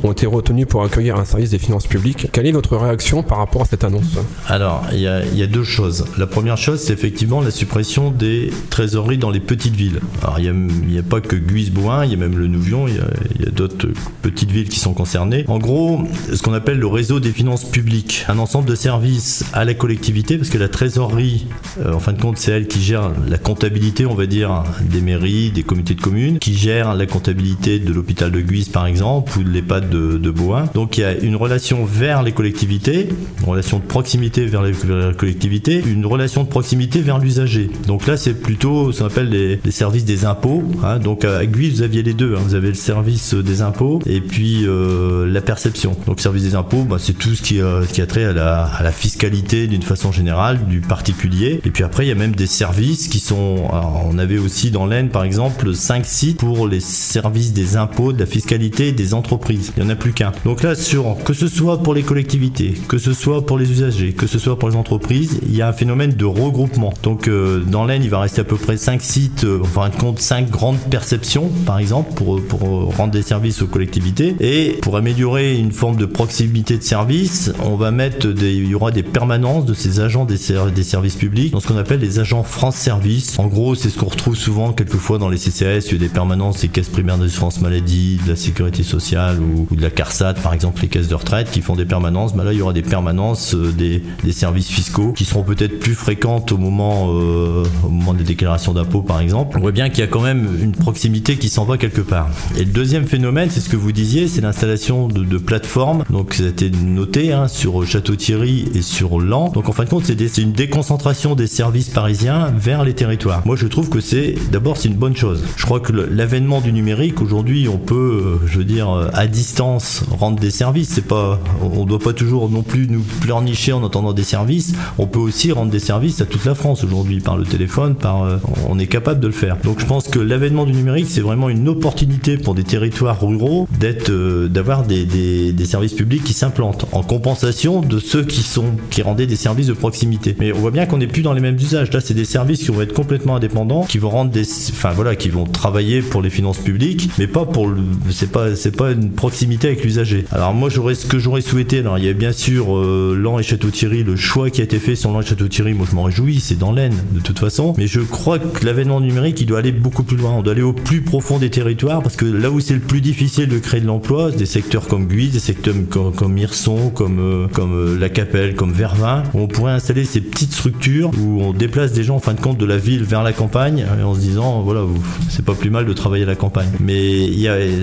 ont 0.02 0.10
été 0.10 0.24
retenues 0.24 0.64
pour 0.64 0.82
accueillir 0.82 1.16
un 1.16 1.26
service 1.26 1.50
des 1.50 1.58
finances 1.58 1.86
publiques. 1.86 2.28
Quelle 2.32 2.46
est 2.46 2.52
votre 2.52 2.78
réaction 2.78 3.22
par 3.22 3.36
rapport 3.36 3.60
à 3.60 3.64
cette 3.66 3.84
annonce? 3.84 4.16
Alors, 4.46 4.86
il 4.90 5.00
y, 5.00 5.06
a 5.06 5.46
deux 5.46 5.64
choses. 5.64 6.06
La 6.16 6.26
première 6.26 6.56
chose, 6.56 6.80
c'est 6.80 6.94
effectivement 6.94 7.42
la 7.42 7.50
suppression 7.50 8.10
des 8.10 8.50
trésoreries 8.70 9.18
dans 9.18 9.28
les 9.28 9.40
petites 9.40 9.76
villes. 9.76 10.00
Alors, 10.22 10.40
il 10.40 10.50
n'y 10.50 10.98
a, 10.98 11.02
pas 11.02 11.20
que 11.20 11.36
Guise-Bouin, 11.36 12.06
il 12.06 12.12
y 12.12 12.14
a 12.14 12.16
même 12.16 12.38
le 12.38 12.46
Nouvion, 12.46 12.88
il 12.88 12.94
y 12.94 13.46
a, 13.46 13.50
d'autres 13.50 13.88
petites 14.22 14.50
villes 14.50 14.70
qui 14.70 14.80
sont 14.80 14.94
concernées. 14.94 15.44
En 15.48 15.58
gros, 15.58 16.00
ce 16.32 16.40
qu'on 16.40 16.54
appelle 16.54 16.78
le 16.78 16.86
réseau 16.86 17.20
des 17.20 17.32
finances 17.32 17.64
publiques, 17.64 18.24
un 18.28 18.38
ensemble 18.38 18.66
de 18.66 18.74
services 18.74 19.44
à 19.52 19.66
la 19.66 19.74
collectivité, 19.74 20.38
parce 20.38 20.48
que 20.48 20.56
la 20.56 20.68
trésorerie, 20.68 21.48
euh, 21.84 21.92
en 21.92 21.98
fin 21.98 22.14
de 22.14 22.20
compte, 22.22 22.38
c'est 22.38 22.52
elle 22.52 22.66
qui 22.66 22.80
gère 22.80 23.10
la 23.28 23.36
comptabilité, 23.36 24.06
on 24.06 24.14
va 24.14 24.24
dire, 24.24 24.64
des 24.90 25.02
mairies 25.02 25.17
des 25.18 25.62
comités 25.62 25.94
de 25.94 26.00
communes, 26.00 26.38
qui 26.38 26.54
gèrent 26.54 26.94
la 26.94 27.06
comptabilité 27.06 27.78
de 27.78 27.92
l'hôpital 27.92 28.30
de 28.30 28.40
Guise 28.40 28.68
par 28.68 28.86
exemple, 28.86 29.38
ou 29.38 29.42
de 29.42 29.50
l'EHPAD 29.50 29.88
de, 29.90 30.18
de. 30.18 30.32
Donc 30.74 30.98
il 30.98 31.00
y 31.00 31.04
a 31.04 31.14
une 31.14 31.36
relation 31.36 31.84
vers 31.84 32.22
les 32.22 32.32
collectivités, 32.32 33.08
une 33.40 33.48
relation 33.48 33.78
de 33.78 33.84
proximité 33.84 34.46
vers 34.46 34.62
les, 34.62 34.72
collectivités, 35.16 35.82
une 35.84 36.06
relation 36.06 36.44
de 36.44 36.48
proximité 36.48 37.00
vers 37.00 37.18
l'usager. 37.18 37.70
Donc 37.86 38.06
là 38.06 38.16
c'est 38.16 38.34
plutôt 38.34 38.92
ce 38.92 39.00
qu'on 39.00 39.06
appelle 39.06 39.28
les, 39.28 39.70
services 39.70 40.04
des 40.04 40.24
impôts. 40.24 40.62
Hein. 40.84 40.98
Donc 40.98 41.24
à 41.24 41.44
Guise 41.44 41.76
vous 41.76 41.82
aviez 41.82 42.02
les 42.02 42.14
deux, 42.14 42.36
hein. 42.36 42.40
vous 42.44 42.54
avez 42.54 42.68
le 42.68 42.74
service 42.74 43.34
des 43.34 43.62
impôts 43.62 44.00
et 44.06 44.20
puis 44.20 44.66
euh, 44.66 45.26
la 45.26 45.40
perception. 45.40 45.96
Donc 46.06 46.20
service 46.20 46.44
des 46.44 46.54
impôts, 46.54 46.84
bah, 46.84 46.96
c'est 46.98 47.12
tout 47.12 47.34
ce 47.34 47.42
qui, 47.42 47.60
qui 47.92 48.00
a 48.00 48.06
trait 48.06 48.24
à 48.24 48.32
la, 48.32 48.64
à 48.64 48.82
la 48.82 48.92
fiscalité 48.92 49.66
d'une 49.66 49.82
façon 49.82 50.12
générale 50.12 50.66
du 50.66 50.80
particulier. 50.80 51.60
Et 51.64 51.70
puis 51.70 51.84
après 51.84 52.06
il 52.06 52.08
y 52.08 52.12
a 52.12 52.16
même 52.16 52.34
des 52.34 52.46
services 52.46 53.08
qui 53.08 53.18
sont, 53.18 53.68
on 54.04 54.18
avait 54.18 54.38
aussi 54.38 54.70
dans 54.70 54.86
l'Aisne 54.86 55.07
par 55.08 55.24
exemple 55.24 55.74
5 55.74 56.06
sites 56.06 56.38
pour 56.38 56.68
les 56.68 56.80
services 56.80 57.52
des 57.52 57.76
impôts, 57.76 58.12
de 58.12 58.20
la 58.20 58.26
fiscalité 58.26 58.92
des 58.92 59.14
entreprises. 59.14 59.72
Il 59.76 59.82
n'y 59.82 59.88
en 59.88 59.92
a 59.92 59.96
plus 59.96 60.12
qu'un. 60.12 60.32
Donc 60.44 60.62
là, 60.62 60.74
sur, 60.74 61.16
que 61.24 61.32
ce 61.32 61.48
soit 61.48 61.82
pour 61.82 61.94
les 61.94 62.02
collectivités, 62.02 62.74
que 62.88 62.98
ce 62.98 63.12
soit 63.12 63.44
pour 63.44 63.58
les 63.58 63.70
usagers, 63.70 64.12
que 64.12 64.26
ce 64.26 64.38
soit 64.38 64.58
pour 64.58 64.68
les 64.68 64.76
entreprises, 64.76 65.40
il 65.46 65.56
y 65.56 65.62
a 65.62 65.68
un 65.68 65.72
phénomène 65.72 66.12
de 66.12 66.24
regroupement. 66.24 66.92
Donc 67.02 67.28
euh, 67.28 67.60
dans 67.60 67.84
l'Aisne, 67.84 68.02
il 68.04 68.10
va 68.10 68.20
rester 68.20 68.40
à 68.40 68.44
peu 68.44 68.56
près 68.56 68.76
5 68.76 69.00
sites, 69.02 69.44
euh, 69.44 69.60
enfin 69.62 69.90
compte 69.90 70.20
5 70.20 70.50
grandes 70.50 70.78
perceptions 70.90 71.50
par 71.66 71.78
exemple 71.78 72.14
pour, 72.14 72.40
pour 72.42 72.60
rendre 72.96 73.12
des 73.12 73.22
services 73.22 73.62
aux 73.62 73.66
collectivités. 73.66 74.36
Et 74.40 74.78
pour 74.82 74.96
améliorer 74.96 75.56
une 75.56 75.72
forme 75.72 75.96
de 75.96 76.06
proximité 76.06 76.78
de 76.78 76.82
service, 76.82 77.52
on 77.64 77.76
va 77.76 77.90
mettre 77.90 78.28
des, 78.28 78.54
il 78.54 78.68
y 78.68 78.74
aura 78.74 78.90
des 78.90 79.02
permanences 79.02 79.64
de 79.64 79.74
ces 79.74 80.00
agents 80.00 80.24
des, 80.24 80.38
des 80.74 80.82
services 80.82 81.16
publics 81.16 81.52
dans 81.52 81.60
ce 81.60 81.68
qu'on 81.68 81.76
appelle 81.76 82.00
les 82.00 82.18
agents 82.18 82.42
France 82.42 82.76
Service. 82.76 83.38
En 83.38 83.46
gros, 83.46 83.74
c'est 83.74 83.90
ce 83.90 83.98
qu'on 83.98 84.06
retrouve 84.06 84.36
souvent 84.36 84.72
quelque 84.72 84.97
fois 84.98 85.18
dans 85.18 85.28
les 85.28 85.38
CCAS, 85.38 85.86
il 85.86 85.92
y 85.92 85.94
a 85.94 85.98
des 85.98 86.08
permanences 86.08 86.60
des 86.60 86.68
caisses 86.68 86.88
primaires 86.88 87.18
d'assurance 87.18 87.60
maladie, 87.60 88.18
de 88.24 88.30
la 88.30 88.36
sécurité 88.36 88.82
sociale 88.82 89.38
ou, 89.40 89.74
de 89.74 89.82
la 89.82 89.90
CARSAT, 89.90 90.34
par 90.34 90.54
exemple 90.54 90.82
les 90.82 90.88
caisses 90.88 91.08
de 91.08 91.14
retraite 91.14 91.50
qui 91.50 91.60
font 91.60 91.76
des 91.76 91.84
permanences. 91.84 92.34
Bah 92.34 92.44
là, 92.44 92.52
il 92.52 92.58
y 92.58 92.62
aura 92.62 92.72
des 92.72 92.82
permanences 92.82 93.54
euh, 93.54 93.72
des, 93.72 94.02
services 94.32 94.68
fiscaux 94.68 95.12
qui 95.12 95.24
seront 95.24 95.42
peut-être 95.42 95.80
plus 95.80 95.94
fréquentes 95.94 96.52
au 96.52 96.58
moment, 96.58 97.08
euh, 97.10 97.64
au 97.84 97.88
moment 97.88 98.14
des 98.14 98.24
déclarations 98.24 98.72
d'impôts, 98.72 99.02
par 99.02 99.20
exemple. 99.20 99.56
On 99.58 99.60
voit 99.60 99.72
bien 99.72 99.88
qu'il 99.88 100.00
y 100.00 100.02
a 100.02 100.06
quand 100.06 100.20
même 100.20 100.48
une 100.62 100.72
proximité 100.72 101.36
qui 101.36 101.48
s'en 101.48 101.64
va 101.64 101.76
quelque 101.76 102.00
part. 102.00 102.28
Et 102.56 102.60
le 102.60 102.70
deuxième 102.70 103.06
phénomène, 103.06 103.48
c'est 103.50 103.60
ce 103.60 103.68
que 103.68 103.76
vous 103.76 103.92
disiez, 103.92 104.28
c'est 104.28 104.40
l'installation 104.40 105.08
de, 105.08 105.38
plateformes. 105.38 106.04
Donc, 106.10 106.34
ça 106.34 106.44
a 106.44 106.48
été 106.48 106.70
noté 106.70 107.32
hein, 107.32 107.48
sur 107.48 107.86
Château-Thierry 107.86 108.68
et 108.74 108.82
sur 108.82 109.20
Lens. 109.20 109.52
Donc, 109.52 109.68
en 109.68 109.72
fin 109.72 109.84
de 109.84 109.88
compte, 109.88 110.04
c'est 110.04 110.38
une 110.38 110.52
déconcentration 110.52 111.34
des 111.34 111.46
services 111.46 111.88
parisiens 111.88 112.52
vers 112.56 112.84
les 112.84 112.94
territoires. 112.94 113.42
Moi, 113.44 113.56
je 113.56 113.66
trouve 113.66 113.88
que 113.88 114.00
c'est 114.00 114.34
d'abord 114.50 114.76
c'est 114.78 114.88
une 114.88 114.94
bonne 114.94 115.16
chose. 115.16 115.42
Je 115.56 115.64
crois 115.64 115.80
que 115.80 115.92
l'avènement 115.92 116.60
du 116.60 116.72
numérique, 116.72 117.20
aujourd'hui, 117.20 117.68
on 117.68 117.78
peut, 117.78 118.38
euh, 118.42 118.46
je 118.46 118.58
veux 118.58 118.64
dire, 118.64 118.90
euh, 118.90 119.08
à 119.12 119.26
distance, 119.26 120.04
rendre 120.10 120.38
des 120.38 120.50
services. 120.50 120.90
C'est 120.90 121.06
pas, 121.06 121.40
on 121.62 121.84
doit 121.84 121.98
pas 121.98 122.12
toujours 122.12 122.48
non 122.48 122.62
plus 122.62 122.86
nous 122.88 123.02
pleurnicher 123.20 123.72
en 123.72 123.82
entendant 123.82 124.12
des 124.12 124.22
services. 124.22 124.74
On 124.98 125.06
peut 125.06 125.18
aussi 125.18 125.50
rendre 125.50 125.70
des 125.70 125.80
services 125.80 126.20
à 126.20 126.26
toute 126.26 126.44
la 126.44 126.54
France 126.54 126.84
aujourd'hui 126.84 127.20
par 127.20 127.36
le 127.36 127.44
téléphone, 127.44 127.96
par, 127.96 128.22
euh, 128.22 128.36
on 128.68 128.78
est 128.78 128.86
capable 128.86 129.20
de 129.20 129.26
le 129.26 129.32
faire. 129.32 129.56
Donc 129.64 129.80
je 129.80 129.86
pense 129.86 130.06
que 130.06 130.20
l'avènement 130.20 130.64
du 130.64 130.72
numérique, 130.72 131.06
c'est 131.08 131.20
vraiment 131.20 131.48
une 131.48 131.68
opportunité 131.68 132.36
pour 132.36 132.54
des 132.54 132.64
territoires 132.64 133.20
ruraux 133.20 133.66
d'être, 133.78 134.12
d'avoir 134.46 134.84
des, 134.84 135.04
des, 135.04 135.64
services 135.64 135.92
publics 135.92 136.24
qui 136.24 136.32
s'implantent 136.32 136.86
en 136.92 137.02
compensation 137.02 137.82
de 137.82 137.98
ceux 137.98 138.24
qui 138.24 138.42
sont, 138.42 138.76
qui 138.90 139.02
rendaient 139.02 139.26
des 139.26 139.36
services 139.36 139.66
de 139.66 139.74
proximité. 139.74 140.34
Mais 140.38 140.52
on 140.52 140.58
voit 140.58 140.70
bien 140.70 140.86
qu'on 140.86 140.98
n'est 140.98 141.06
plus 141.06 141.22
dans 141.22 141.34
les 141.34 141.40
mêmes 141.40 141.56
usages. 141.56 141.92
Là, 141.92 142.00
c'est 142.00 142.14
des 142.14 142.24
services 142.24 142.60
qui 142.60 142.68
vont 142.68 142.80
être 142.80 142.94
complètement 142.94 143.36
indépendants, 143.36 143.84
qui 143.84 143.98
vont 143.98 144.08
rendre 144.08 144.30
des, 144.30 144.44
enfin 144.70 144.90
voilà, 144.90 145.16
qui 145.16 145.28
vont 145.28 145.44
travailler 145.44 146.02
pour 146.02 146.22
les 146.22 146.30
finances 146.30 146.58
publiques, 146.58 147.10
mais 147.18 147.26
pas 147.26 147.44
pour 147.44 147.68
le, 147.68 147.82
c'est 148.10 148.30
pas, 148.30 148.54
c'est 148.54 148.76
pas 148.76 148.92
une 148.92 149.10
proximité 149.10 149.68
avec 149.68 149.84
l'usager. 149.84 150.24
Alors 150.32 150.54
moi, 150.54 150.68
j'aurais 150.68 150.94
ce 150.94 151.06
que 151.06 151.18
j'aurais 151.18 151.40
souhaité. 151.40 151.78
Alors 151.80 151.98
il 151.98 152.04
y 152.04 152.08
a 152.08 152.12
bien 152.12 152.32
sûr 152.32 152.76
euh, 152.76 153.16
Lan 153.18 153.38
et 153.38 153.42
Château-Thierry, 153.42 154.04
le 154.04 154.16
choix 154.16 154.50
qui 154.50 154.60
a 154.60 154.64
été 154.64 154.78
fait 154.78 154.96
sur 154.96 155.10
Lan 155.10 155.20
et 155.20 155.26
Château-Thierry. 155.26 155.74
Moi, 155.74 155.86
je 155.90 155.94
m'en 155.94 156.04
réjouis, 156.04 156.40
c'est 156.40 156.58
dans 156.58 156.72
l'Aisne 156.72 156.96
de 157.12 157.20
toute 157.20 157.38
façon. 157.38 157.74
Mais 157.78 157.86
je 157.86 158.00
crois 158.00 158.38
que 158.38 158.64
l'avènement 158.64 159.00
numérique, 159.00 159.40
il 159.40 159.46
doit 159.46 159.58
aller 159.58 159.72
beaucoup 159.72 160.02
plus 160.02 160.16
loin. 160.16 160.32
On 160.32 160.42
doit 160.42 160.52
aller 160.52 160.62
au 160.62 160.72
plus 160.72 161.02
profond 161.02 161.38
des 161.38 161.50
territoires 161.50 162.02
parce 162.02 162.16
que 162.16 162.24
là 162.24 162.50
où 162.50 162.60
c'est 162.60 162.74
le 162.74 162.80
plus 162.80 163.00
difficile 163.00 163.48
de 163.48 163.58
créer 163.58 163.80
de 163.80 163.86
l'emploi, 163.86 164.30
des 164.30 164.46
secteurs 164.46 164.86
comme 164.86 165.06
Guise, 165.06 165.32
des 165.32 165.38
secteurs 165.38 165.74
comme, 165.90 166.12
comme 166.12 166.38
Hirson, 166.38 166.90
comme 166.90 167.18
euh, 167.20 167.46
comme 167.52 167.74
euh, 167.74 167.98
La 167.98 168.08
Capelle, 168.08 168.54
comme 168.54 168.72
Vervin, 168.72 169.22
on 169.34 169.46
pourrait 169.46 169.72
installer 169.72 170.04
ces 170.04 170.20
petites 170.20 170.52
structures 170.52 171.10
où 171.18 171.42
on 171.42 171.52
déplace 171.52 171.92
des 171.92 172.04
gens 172.04 172.16
en 172.16 172.20
fin 172.20 172.34
de 172.34 172.40
compte 172.40 172.58
de 172.58 172.66
la 172.66 172.78
ville 172.78 173.04
vers 173.04 173.22
la 173.22 173.32
campagne 173.32 173.86
en 174.04 174.14
se 174.14 174.20
disant 174.20 174.57
voilà, 174.62 174.82
c'est 175.28 175.44
pas 175.44 175.54
plus 175.54 175.70
mal 175.70 175.86
de 175.86 175.92
travailler 175.92 176.24
à 176.24 176.26
la 176.26 176.36
campagne. 176.36 176.68
Mais 176.80 177.28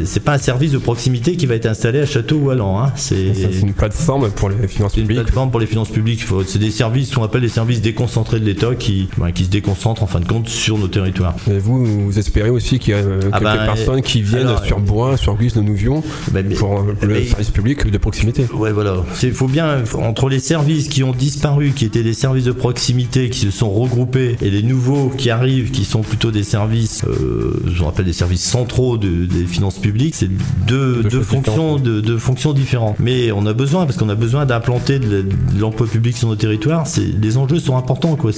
c'est 0.05 0.23
pas 0.23 0.33
un 0.33 0.37
service 0.37 0.71
de 0.71 0.77
proximité 0.77 1.35
qui 1.35 1.45
va 1.45 1.55
être 1.55 1.65
installé 1.65 1.99
à 1.99 2.05
Château 2.05 2.37
ou 2.37 2.49
à 2.49 2.55
Lan. 2.55 2.79
Hein. 2.79 2.93
C'est 2.95 3.33
une 3.61 3.73
plateforme 3.73 4.29
pour 4.31 4.49
les 4.49 4.67
finances 4.67 4.93
publiques. 4.93 5.17
Une 5.17 5.23
plateforme 5.23 5.51
pour 5.51 5.59
les 5.59 5.67
finances 5.67 5.89
publiques. 5.89 6.25
C'est 6.47 6.59
des 6.59 6.71
services, 6.71 7.13
qu'on 7.13 7.23
appelle 7.23 7.41
les 7.41 7.49
services 7.49 7.81
déconcentrés 7.81 8.39
de 8.39 8.45
l'État 8.45 8.75
qui, 8.75 9.09
qui 9.33 9.45
se 9.45 9.49
déconcentrent 9.49 10.03
en 10.03 10.07
fin 10.07 10.19
de 10.19 10.25
compte 10.25 10.47
sur 10.47 10.77
nos 10.77 10.87
territoires. 10.87 11.35
Et 11.49 11.57
vous, 11.57 11.85
vous 11.85 12.19
espérez 12.19 12.49
aussi 12.49 12.79
qu'il 12.79 12.93
y 12.93 12.97
a 12.97 12.99
euh, 12.99 13.19
ah 13.31 13.39
quelques 13.39 13.43
ben, 13.43 13.65
personnes 13.65 14.01
qui 14.01 14.21
viennent 14.21 14.55
sur 14.65 14.79
Bois, 14.79 15.17
sur 15.17 15.37
Guise 15.37 15.53
de 15.53 15.61
Nouvion 15.61 16.03
ben, 16.31 16.53
pour 16.53 16.79
euh, 16.79 16.95
le 17.01 17.23
service 17.23 17.51
public 17.51 17.89
de 17.89 17.97
proximité. 17.97 18.45
Ouais, 18.53 18.71
voilà. 18.71 18.97
Il 19.23 19.33
faut 19.33 19.47
bien, 19.47 19.83
entre 19.95 20.29
les 20.29 20.39
services 20.39 20.87
qui 20.87 21.03
ont 21.03 21.11
disparu, 21.11 21.71
qui 21.75 21.85
étaient 21.85 22.03
des 22.03 22.13
services 22.13 22.45
de 22.45 22.51
proximité, 22.51 23.29
qui 23.29 23.39
se 23.39 23.51
sont 23.51 23.69
regroupés, 23.69 24.35
et 24.41 24.49
les 24.49 24.63
nouveaux 24.63 25.09
qui 25.09 25.29
arrivent, 25.29 25.71
qui 25.71 25.85
sont 25.85 26.01
plutôt 26.01 26.31
des 26.31 26.43
services, 26.43 26.64
euh, 27.07 27.53
je 27.67 27.83
rappelle 27.83 28.05
des 28.05 28.13
services 28.13 28.43
centraux 28.43 28.97
des 28.97 29.27
finances 29.47 29.79
publiques, 29.79 30.15
c'est 30.15 30.29
deux, 30.67 31.03
deux 31.03 31.21
fonctions, 31.21 31.77
de, 31.77 32.01
deux 32.01 32.17
fonctions 32.17 32.53
différentes. 32.53 32.97
Mais 32.99 33.31
on 33.31 33.45
a 33.45 33.53
besoin, 33.53 33.85
parce 33.85 33.97
qu'on 33.97 34.09
a 34.09 34.15
besoin 34.15 34.45
d'implanter 34.45 34.99
de 34.99 35.25
l'emploi 35.59 35.87
public 35.87 36.17
sur 36.17 36.27
nos 36.27 36.35
territoires. 36.35 36.85
Les 37.21 37.37
enjeux 37.37 37.59
sont 37.59 37.77
importants, 37.77 38.15
quoi. 38.15 38.31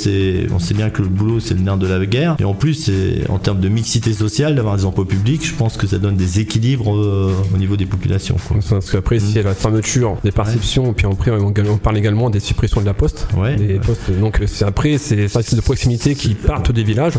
On 0.52 0.60
sait 0.60 0.74
bien 0.74 0.90
que 0.90 1.02
le 1.02 1.10
boulot, 1.10 1.40
c'est 1.40 1.54
le 1.54 1.62
nerf 1.62 1.78
de 1.78 1.88
la 1.88 2.06
guerre. 2.06 2.36
Et 2.40 2.44
en 2.44 2.54
plus, 2.54 2.90
en 3.30 3.40
termes 3.40 3.60
de 3.60 3.70
mixité 3.70 4.14
sociale, 4.14 4.56
d'avoir 4.56 4.78
des 4.78 4.86
emplois 4.86 5.08
publics, 5.08 5.46
je 5.46 5.54
pense 5.54 5.78
que 5.78 5.88
ça 5.88 5.98
donne 5.98 6.16
des 6.16 6.40
équilibres 6.40 6.96
euh, 6.96 7.32
au 7.54 7.58
niveau 7.58 7.76
des 7.78 7.86
populations. 7.86 8.38
Quoi. 8.48 8.58
Parce 8.70 8.92
qu'après, 8.92 9.18
y 9.18 9.40
a 9.40 9.44
la 9.44 9.54
fermeture 9.54 10.18
des 10.24 10.32
perceptions, 10.32 10.94
puis 10.94 11.08
après, 11.08 11.32
on, 11.32 11.78
parle 11.78 11.98
également 11.98 12.30
des 12.30 12.40
suppressions 12.40 12.82
de 12.82 12.86
la 12.86 12.94
poste. 12.94 13.28
Ouais, 13.38 13.56
des 13.56 13.80
Postes, 13.80 14.12
donc 14.20 14.42
c'est 14.48 14.66
après, 14.66 14.98
c'est 14.98 15.28
services 15.28 15.54
de 15.54 15.62
proximité 15.62 16.16
qui 16.16 16.34
partent 16.34 16.72
des 16.72 16.84
villages. 16.84 17.14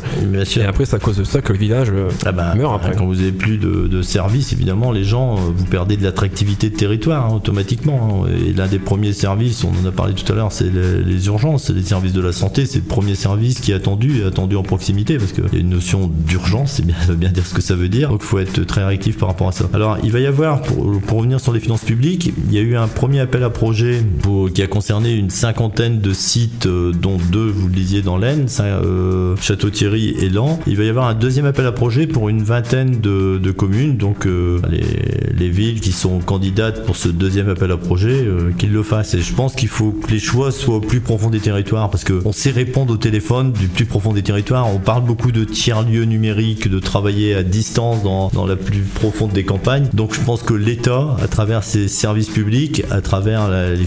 Et 0.56 0.62
après, 0.62 0.84
c'est 0.84 0.96
à 0.98 1.04
cause 1.04 1.16
de 1.16 1.24
ça 1.24 1.40
que 1.40 1.52
le 1.52 1.58
village 1.58 1.88
euh, 1.90 2.08
ah 2.26 2.32
bah, 2.32 2.54
meurt 2.54 2.74
après. 2.74 2.94
Quand 2.96 3.06
vous 3.06 3.20
avez 3.20 3.32
plus 3.32 3.58
de, 3.58 3.86
de 3.86 4.02
services, 4.02 4.52
évidemment, 4.52 4.92
les 4.92 5.04
gens, 5.04 5.36
euh, 5.36 5.40
vous 5.54 5.64
perdez 5.64 5.96
de 5.96 6.02
l'attractivité 6.02 6.70
de 6.70 6.76
territoire 6.76 7.26
hein, 7.26 7.34
automatiquement. 7.36 8.24
Hein. 8.26 8.30
Et 8.46 8.52
l'un 8.52 8.66
des 8.66 8.78
premiers 8.78 9.12
services, 9.12 9.64
on 9.64 9.70
en 9.70 9.88
a 9.88 9.92
parlé 9.92 10.14
tout 10.14 10.30
à 10.32 10.36
l'heure, 10.36 10.52
c'est 10.52 10.70
les, 10.70 11.26
urgences, 11.26 11.64
c'est 11.64 11.72
les 11.72 11.82
services 11.82 12.12
de 12.12 12.20
la 12.20 12.32
santé, 12.32 12.66
c'est 12.66 12.78
le 12.78 12.84
premier 12.84 13.14
service 13.14 13.60
qui 13.60 13.72
est 13.72 13.74
attendu 13.74 14.20
et 14.20 14.24
attendu 14.24 14.56
en 14.56 14.62
proximité 14.62 15.18
parce 15.18 15.32
qu'il 15.32 15.44
y 15.52 15.56
a 15.56 15.60
une 15.60 15.70
notion 15.70 16.10
d'urgence, 16.12 16.72
c'est 16.72 16.86
bien, 16.86 16.96
bien 17.16 17.30
dire 17.30 17.46
ce 17.46 17.54
que 17.54 17.62
ça 17.62 17.74
veut 17.74 17.88
dire. 17.88 18.10
Donc 18.10 18.20
il 18.22 18.26
faut 18.26 18.38
être 18.38 18.64
très 18.64 18.84
réactif 18.84 19.18
par 19.18 19.28
rapport 19.28 19.48
à 19.48 19.52
ça. 19.52 19.66
Alors 19.72 19.98
il 20.02 20.10
va 20.10 20.20
y 20.20 20.26
avoir, 20.26 20.62
pour, 20.62 21.00
pour 21.00 21.18
revenir 21.18 21.40
sur 21.40 21.52
les 21.52 21.60
finances 21.60 21.84
publiques, 21.84 22.32
il 22.48 22.54
y 22.54 22.58
a 22.58 22.62
eu 22.62 22.76
un 22.76 22.88
premier 22.88 23.20
appel 23.20 23.44
à 23.44 23.50
projet 23.50 24.02
qui 24.54 24.62
a 24.62 24.66
concerné 24.66 25.14
une 25.14 25.30
cinquantaine 25.30 26.00
de 26.00 26.12
sites, 26.12 26.66
euh, 26.66 26.92
dont 26.92 27.18
deux, 27.30 27.48
vous 27.48 27.68
le 27.68 27.74
disiez, 27.74 28.02
dans 28.02 28.16
l'Aisne, 28.16 28.46
euh, 28.60 29.36
Château-Thierry 29.40 30.16
et 30.20 30.28
Lan. 30.28 30.58
Il 30.66 30.76
va 30.76 30.84
y 30.84 30.87
avoir 30.88 31.06
un 31.06 31.14
deuxième 31.14 31.46
appel 31.46 31.66
à 31.66 31.72
projet 31.72 32.06
pour 32.06 32.28
une 32.28 32.42
vingtaine 32.42 33.00
de, 33.00 33.38
de 33.38 33.50
communes, 33.50 33.96
donc 33.96 34.26
euh, 34.26 34.60
les, 34.70 35.27
les, 35.38 35.48
villes 35.48 35.80
qui 35.80 35.92
sont 35.92 36.20
candidates 36.20 36.84
pour 36.84 36.96
ce 36.96 37.08
deuxième 37.08 37.48
appel 37.48 37.70
à 37.70 37.76
projet, 37.76 38.24
euh, 38.24 38.52
qu'ils 38.56 38.72
le 38.72 38.82
fassent. 38.82 39.14
Et 39.14 39.20
je 39.20 39.34
pense 39.34 39.54
qu'il 39.54 39.68
faut 39.68 39.90
que 39.90 40.10
les 40.10 40.18
choix 40.18 40.52
soient 40.52 40.76
au 40.76 40.80
plus 40.80 41.00
profond 41.00 41.30
des 41.30 41.40
territoires, 41.40 41.90
parce 41.90 42.04
qu'on 42.04 42.32
sait 42.32 42.50
répondre 42.50 42.94
au 42.94 42.96
téléphone 42.96 43.52
du 43.52 43.68
plus 43.68 43.86
profond 43.86 44.12
des 44.12 44.22
territoires. 44.22 44.68
On 44.72 44.78
parle 44.78 45.04
beaucoup 45.04 45.32
de 45.32 45.44
tiers-lieux 45.44 46.04
numériques, 46.04 46.68
de 46.68 46.78
travailler 46.78 47.34
à 47.34 47.42
distance 47.42 48.02
dans, 48.02 48.28
dans 48.28 48.46
la 48.46 48.56
plus 48.56 48.80
profonde 48.80 49.32
des 49.32 49.44
campagnes. 49.44 49.88
Donc 49.92 50.14
je 50.14 50.20
pense 50.20 50.42
que 50.42 50.54
l'État, 50.54 51.16
à 51.22 51.26
travers 51.28 51.62
ses 51.62 51.88
services 51.88 52.28
publics, 52.28 52.84
à 52.90 53.00
travers 53.00 53.48
les 53.50 53.86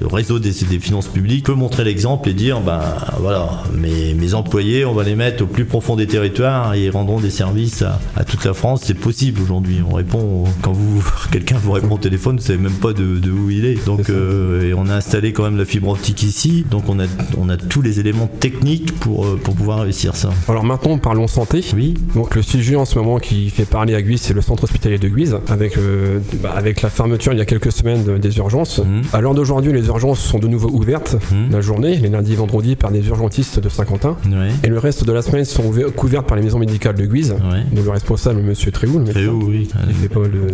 le 0.00 0.06
réseau 0.06 0.38
des, 0.38 0.50
des, 0.50 0.78
finances 0.78 1.08
publiques, 1.08 1.44
peut 1.44 1.54
montrer 1.54 1.84
l'exemple 1.84 2.28
et 2.28 2.34
dire, 2.34 2.60
ben 2.60 2.80
voilà, 3.20 3.62
mes, 3.74 4.14
mes, 4.14 4.34
employés, 4.34 4.84
on 4.84 4.92
va 4.92 5.04
les 5.04 5.14
mettre 5.14 5.44
au 5.44 5.46
plus 5.46 5.64
profond 5.64 5.96
des 5.96 6.06
territoires 6.06 6.74
et 6.74 6.84
ils 6.86 6.90
rendront 6.90 7.20
des 7.20 7.30
services 7.30 7.82
à, 7.82 8.00
à 8.16 8.24
toute 8.24 8.44
la 8.44 8.54
France. 8.54 8.82
C'est 8.84 8.98
possible 8.98 9.40
aujourd'hui. 9.42 9.78
On 9.88 9.94
répond 9.94 10.35
quand 10.62 10.72
vous 10.72 11.02
quelqu'un 11.32 11.58
vous 11.58 11.72
répond 11.72 11.94
au 11.94 11.98
téléphone, 11.98 12.36
vous 12.36 12.42
savez 12.42 12.58
même 12.58 12.72
pas 12.72 12.92
de, 12.92 13.18
de 13.18 13.30
où 13.30 13.50
il 13.50 13.64
est. 13.64 13.84
Donc 13.84 14.10
euh, 14.10 14.68
et 14.68 14.74
on 14.74 14.88
a 14.88 14.94
installé 14.94 15.32
quand 15.32 15.44
même 15.44 15.56
la 15.56 15.64
fibre 15.64 15.88
optique 15.88 16.22
ici, 16.22 16.64
donc 16.70 16.88
on 16.88 17.00
a 17.00 17.04
on 17.38 17.48
a 17.48 17.56
tous 17.56 17.82
les 17.82 18.00
éléments 18.00 18.28
techniques 18.40 18.92
pour 18.98 19.24
euh, 19.24 19.40
pour 19.42 19.54
pouvoir 19.54 19.80
réussir 19.80 20.16
ça. 20.16 20.30
Alors 20.48 20.64
maintenant 20.64 20.98
parlons 20.98 21.26
santé. 21.26 21.64
Oui. 21.74 21.94
Donc 22.14 22.34
le 22.34 22.42
sujet 22.42 22.76
en 22.76 22.84
ce 22.84 22.98
moment 22.98 23.18
qui 23.18 23.50
fait 23.50 23.64
parler 23.64 23.94
à 23.94 24.02
Guise, 24.02 24.22
c'est 24.22 24.34
le 24.34 24.42
centre 24.42 24.64
hospitalier 24.64 24.98
de 24.98 25.08
Guise 25.08 25.36
avec 25.48 25.76
euh, 25.76 26.18
bah, 26.42 26.52
avec 26.56 26.82
la 26.82 26.90
fermeture 26.90 27.32
il 27.32 27.38
y 27.38 27.42
a 27.42 27.46
quelques 27.46 27.72
semaines 27.72 28.18
des 28.18 28.38
urgences. 28.38 28.78
Mhm. 28.78 29.02
À 29.12 29.20
l'heure 29.20 29.34
d'aujourd'hui, 29.34 29.72
les 29.72 29.86
urgences 29.86 30.20
sont 30.20 30.38
de 30.38 30.48
nouveau 30.48 30.70
ouvertes 30.70 31.16
mhm. 31.32 31.52
la 31.52 31.60
journée, 31.60 31.96
les 31.96 32.08
lundis 32.08 32.32
et 32.32 32.36
vendredis 32.36 32.76
par 32.76 32.90
des 32.90 33.06
urgentistes 33.08 33.60
de 33.60 33.68
Saint-Quentin. 33.68 34.16
Et 34.64 34.68
le 34.68 34.78
reste 34.78 35.04
de 35.04 35.12
la 35.12 35.22
semaine 35.22 35.44
sont 35.44 35.72
couvertes 35.96 36.26
par 36.26 36.36
les 36.36 36.42
maisons 36.42 36.58
médicales 36.58 36.94
de 36.94 37.06
Guise. 37.06 37.32
Ouais. 37.32 37.64
le 37.74 37.90
responsable, 37.90 38.40
Monsieur 38.40 38.70
Tréhoul. 38.72 39.04
Tréhoul, 39.04 39.44
oui. 39.44 39.68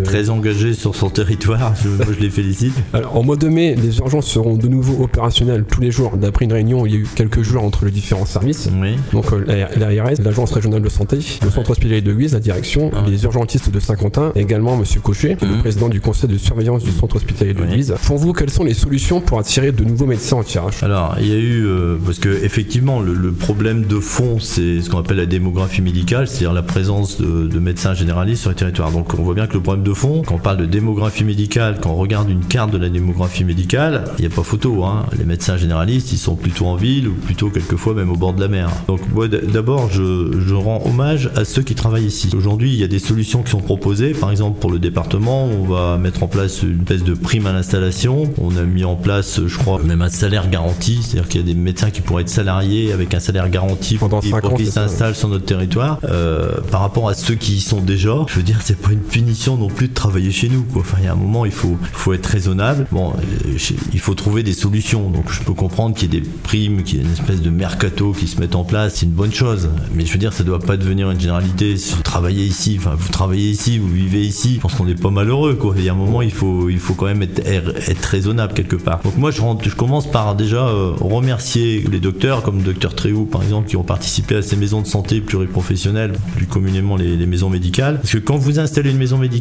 Très 0.04 0.30
engagé 0.30 0.74
sur 0.74 0.94
son 0.94 1.10
territoire, 1.10 1.74
je, 1.82 2.12
je 2.12 2.20
les 2.20 2.30
félicite. 2.30 2.74
Alors, 2.92 3.16
en 3.16 3.22
mois 3.22 3.36
de 3.36 3.48
mai, 3.48 3.74
les 3.74 3.98
urgences 3.98 4.26
seront 4.26 4.56
de 4.56 4.68
nouveau 4.68 5.02
opérationnelles 5.04 5.64
tous 5.64 5.80
les 5.80 5.90
jours, 5.90 6.16
d'après 6.16 6.44
une 6.44 6.52
réunion 6.52 6.86
il 6.86 6.92
y 6.92 6.96
a 6.96 6.98
eu 6.98 7.06
quelques 7.14 7.42
jours 7.42 7.64
entre 7.64 7.84
les 7.84 7.90
différents 7.90 8.26
services. 8.26 8.68
Donc, 9.12 9.32
euh, 9.32 9.44
l'ARS, 9.76 10.20
l'Agence 10.22 10.52
régionale 10.52 10.82
de 10.82 10.88
santé, 10.88 11.18
le 11.42 11.50
centre 11.50 11.70
hospitalier 11.70 12.00
de 12.00 12.12
Guise, 12.12 12.32
la 12.32 12.40
direction, 12.40 12.90
ah 12.94 13.04
les 13.06 13.24
urgentistes 13.24 13.70
de 13.70 13.80
Saint-Quentin, 13.80 14.32
également 14.34 14.76
Monsieur 14.76 15.00
Cochet, 15.00 15.36
le 15.40 15.48
mhm. 15.48 15.60
président 15.60 15.88
du 15.88 16.00
conseil 16.00 16.30
de 16.30 16.38
surveillance 16.38 16.82
du 16.82 16.90
centre 16.90 17.16
hospitalier 17.16 17.54
de 17.54 17.64
Guise. 17.64 17.94
Pour 18.06 18.18
vous, 18.18 18.32
quelles 18.32 18.50
sont 18.50 18.64
les 18.64 18.74
solutions 18.74 19.20
pour 19.20 19.38
attirer 19.38 19.72
de 19.72 19.84
nouveaux 19.84 20.06
médecins 20.06 20.36
en 20.36 20.42
tirage? 20.42 20.82
Alors, 20.82 21.16
il 21.20 21.28
y 21.28 21.32
a 21.32 21.38
eu, 21.38 21.64
euh, 21.64 21.96
parce 22.04 22.18
que 22.18 22.28
effectivement, 22.28 23.00
le, 23.00 23.32
problème 23.32 23.86
de 23.86 23.98
fond, 23.98 24.38
c'est 24.38 24.82
ce 24.82 24.90
qu'on 24.90 24.98
appelle 24.98 25.16
la 25.16 25.26
démographie 25.26 25.82
médicale, 25.82 26.28
c'est-à-dire 26.28 26.52
la 26.52 26.62
présence 26.62 27.20
de, 27.20 27.48
de 27.48 27.58
médecins 27.58 27.94
généralistes 27.94 28.42
sur 28.42 28.50
les 28.50 28.56
territoires. 28.56 28.90
Donc, 28.90 29.14
on 29.18 29.22
voit 29.22 29.34
bien 29.34 29.46
que 29.46 29.54
le 29.54 29.61
problème 29.62 29.84
de 29.84 29.92
fond, 29.94 30.22
quand 30.26 30.36
on 30.36 30.38
parle 30.38 30.58
de 30.58 30.66
démographie 30.66 31.24
médicale, 31.24 31.78
quand 31.80 31.90
on 31.90 31.96
regarde 31.96 32.30
une 32.30 32.44
carte 32.44 32.70
de 32.70 32.78
la 32.78 32.88
démographie 32.88 33.44
médicale, 33.44 34.04
il 34.18 34.26
n'y 34.26 34.32
a 34.32 34.34
pas 34.34 34.42
photo. 34.42 34.84
Hein. 34.84 35.06
Les 35.18 35.24
médecins 35.24 35.56
généralistes, 35.56 36.12
ils 36.12 36.18
sont 36.18 36.34
plutôt 36.34 36.66
en 36.66 36.76
ville 36.76 37.08
ou 37.08 37.14
plutôt 37.14 37.50
quelquefois 37.50 37.94
même 37.94 38.10
au 38.10 38.16
bord 38.16 38.32
de 38.32 38.40
la 38.40 38.48
mer. 38.48 38.70
Donc 38.88 39.00
moi 39.12 39.28
d'abord, 39.28 39.90
je, 39.90 40.52
rends 40.52 40.82
hommage 40.86 41.30
à 41.34 41.44
ceux 41.44 41.62
qui 41.62 41.74
travaillent 41.74 42.04
ici. 42.04 42.30
Aujourd'hui, 42.36 42.72
il 42.72 42.78
y 42.78 42.84
a 42.84 42.88
des 42.88 42.98
solutions 42.98 43.42
qui 43.42 43.50
sont 43.50 43.60
proposées. 43.60 44.12
Par 44.12 44.30
exemple, 44.30 44.60
pour 44.60 44.70
le 44.70 44.78
département, 44.78 45.44
on 45.44 45.64
va 45.64 45.96
mettre 45.96 46.22
en 46.22 46.28
place 46.28 46.62
une 46.62 46.82
espèce 46.82 47.02
de 47.02 47.14
prime 47.14 47.46
à 47.46 47.52
l'installation. 47.52 48.30
On 48.38 48.56
a 48.56 48.62
mis 48.62 48.84
en 48.84 48.96
place, 48.96 49.40
je 49.46 49.58
crois, 49.58 49.82
même 49.82 50.02
un 50.02 50.10
salaire 50.10 50.48
garanti. 50.50 51.00
C'est-à-dire 51.02 51.28
qu'il 51.28 51.40
y 51.40 51.44
a 51.44 51.46
des 51.46 51.58
médecins 51.58 51.90
qui 51.90 52.00
pourraient 52.00 52.22
être 52.22 52.28
salariés 52.28 52.92
avec 52.92 53.14
un 53.14 53.20
salaire 53.20 53.48
garanti 53.48 53.96
pendant 53.96 54.20
pour 54.20 54.54
qu'ils 54.54 54.70
s'installent 54.70 55.14
sur 55.14 55.28
notre 55.28 55.44
territoire. 55.44 55.98
Euh, 56.04 56.60
par 56.70 56.80
rapport 56.80 57.08
à 57.08 57.14
ceux 57.14 57.34
qui 57.34 57.54
y 57.54 57.60
sont 57.60 57.80
déjà, 57.80 58.14
je 58.28 58.34
veux 58.34 58.42
dire, 58.42 58.58
c'est 58.62 58.78
pas 58.78 58.92
une 58.92 59.00
punition 59.00 59.51
non 59.56 59.68
plus 59.68 59.88
de 59.88 59.94
travailler 59.94 60.30
chez 60.30 60.48
nous. 60.48 60.64
Enfin, 60.76 60.98
il 61.00 61.04
y 61.04 61.08
a 61.08 61.12
un 61.12 61.16
moment, 61.16 61.44
il 61.44 61.52
faut, 61.52 61.76
faut 61.92 62.12
être 62.12 62.26
raisonnable. 62.26 62.86
Bon, 62.90 63.12
euh, 63.12 63.58
il 63.92 64.00
faut 64.00 64.14
trouver 64.14 64.42
des 64.42 64.52
solutions. 64.52 65.10
Donc, 65.10 65.30
je 65.30 65.40
peux 65.42 65.54
comprendre 65.54 65.94
qu'il 65.94 66.12
y 66.12 66.16
ait 66.16 66.20
des 66.20 66.28
primes, 66.28 66.82
qu'il 66.82 66.98
y 66.98 67.00
ait 67.00 67.04
une 67.04 67.12
espèce 67.12 67.40
de 67.40 67.50
mercato 67.50 68.12
qui 68.12 68.26
se 68.26 68.40
mette 68.40 68.54
en 68.54 68.64
place. 68.64 68.94
C'est 68.96 69.06
une 69.06 69.12
bonne 69.12 69.32
chose. 69.32 69.70
Mais 69.94 70.06
je 70.06 70.12
veux 70.12 70.18
dire, 70.18 70.32
ça 70.32 70.44
doit 70.44 70.58
pas 70.58 70.76
devenir 70.76 71.10
une 71.10 71.20
généralité. 71.20 71.76
Si 71.76 71.94
vous 71.94 72.02
travaillez 72.02 72.44
ici, 72.44 72.76
enfin, 72.78 72.94
vous 72.96 73.08
travaillez 73.08 73.50
ici, 73.50 73.78
vous 73.78 73.88
vivez 73.88 74.22
ici, 74.22 74.54
je 74.56 74.60
pense 74.60 74.74
qu'on 74.74 74.84
n'est 74.84 74.94
pas 74.94 75.10
malheureux. 75.10 75.58
Il 75.76 75.84
y 75.84 75.88
a 75.88 75.92
un 75.92 75.96
moment, 75.96 76.22
il 76.22 76.32
faut, 76.32 76.68
il 76.68 76.78
faut 76.78 76.94
quand 76.94 77.06
même 77.06 77.22
être, 77.22 77.40
être 77.46 78.04
raisonnable 78.04 78.54
quelque 78.54 78.76
part. 78.76 79.00
Donc, 79.02 79.16
moi, 79.16 79.30
je, 79.30 79.40
je 79.62 79.74
commence 79.74 80.10
par 80.10 80.34
déjà 80.34 80.66
euh, 80.66 80.92
remercier 81.00 81.84
les 81.90 82.00
docteurs, 82.00 82.42
comme 82.42 82.58
le 82.58 82.64
docteur 82.64 82.94
Tréhou, 82.94 83.24
par 83.24 83.42
exemple, 83.42 83.68
qui 83.68 83.76
ont 83.76 83.84
participé 83.84 84.36
à 84.36 84.42
ces 84.42 84.56
maisons 84.56 84.80
de 84.80 84.86
santé 84.86 85.20
pluriprofessionnelles, 85.20 86.12
plus 86.36 86.46
communément 86.46 86.96
les 86.96 87.26
maisons 87.26 87.50
médicales. 87.50 87.96
Parce 88.00 88.12
que 88.12 88.18
quand 88.18 88.36
vous 88.36 88.58
installez 88.58 88.90
une 88.90 88.98
maison 88.98 89.18
médicale, 89.18 89.31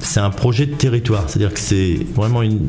c'est 0.00 0.20
un 0.20 0.30
projet 0.30 0.66
de 0.66 0.74
territoire. 0.74 1.24
C'est-à-dire 1.28 1.52
que 1.52 1.60
c'est 1.60 1.98
vraiment 2.14 2.42
une, 2.42 2.60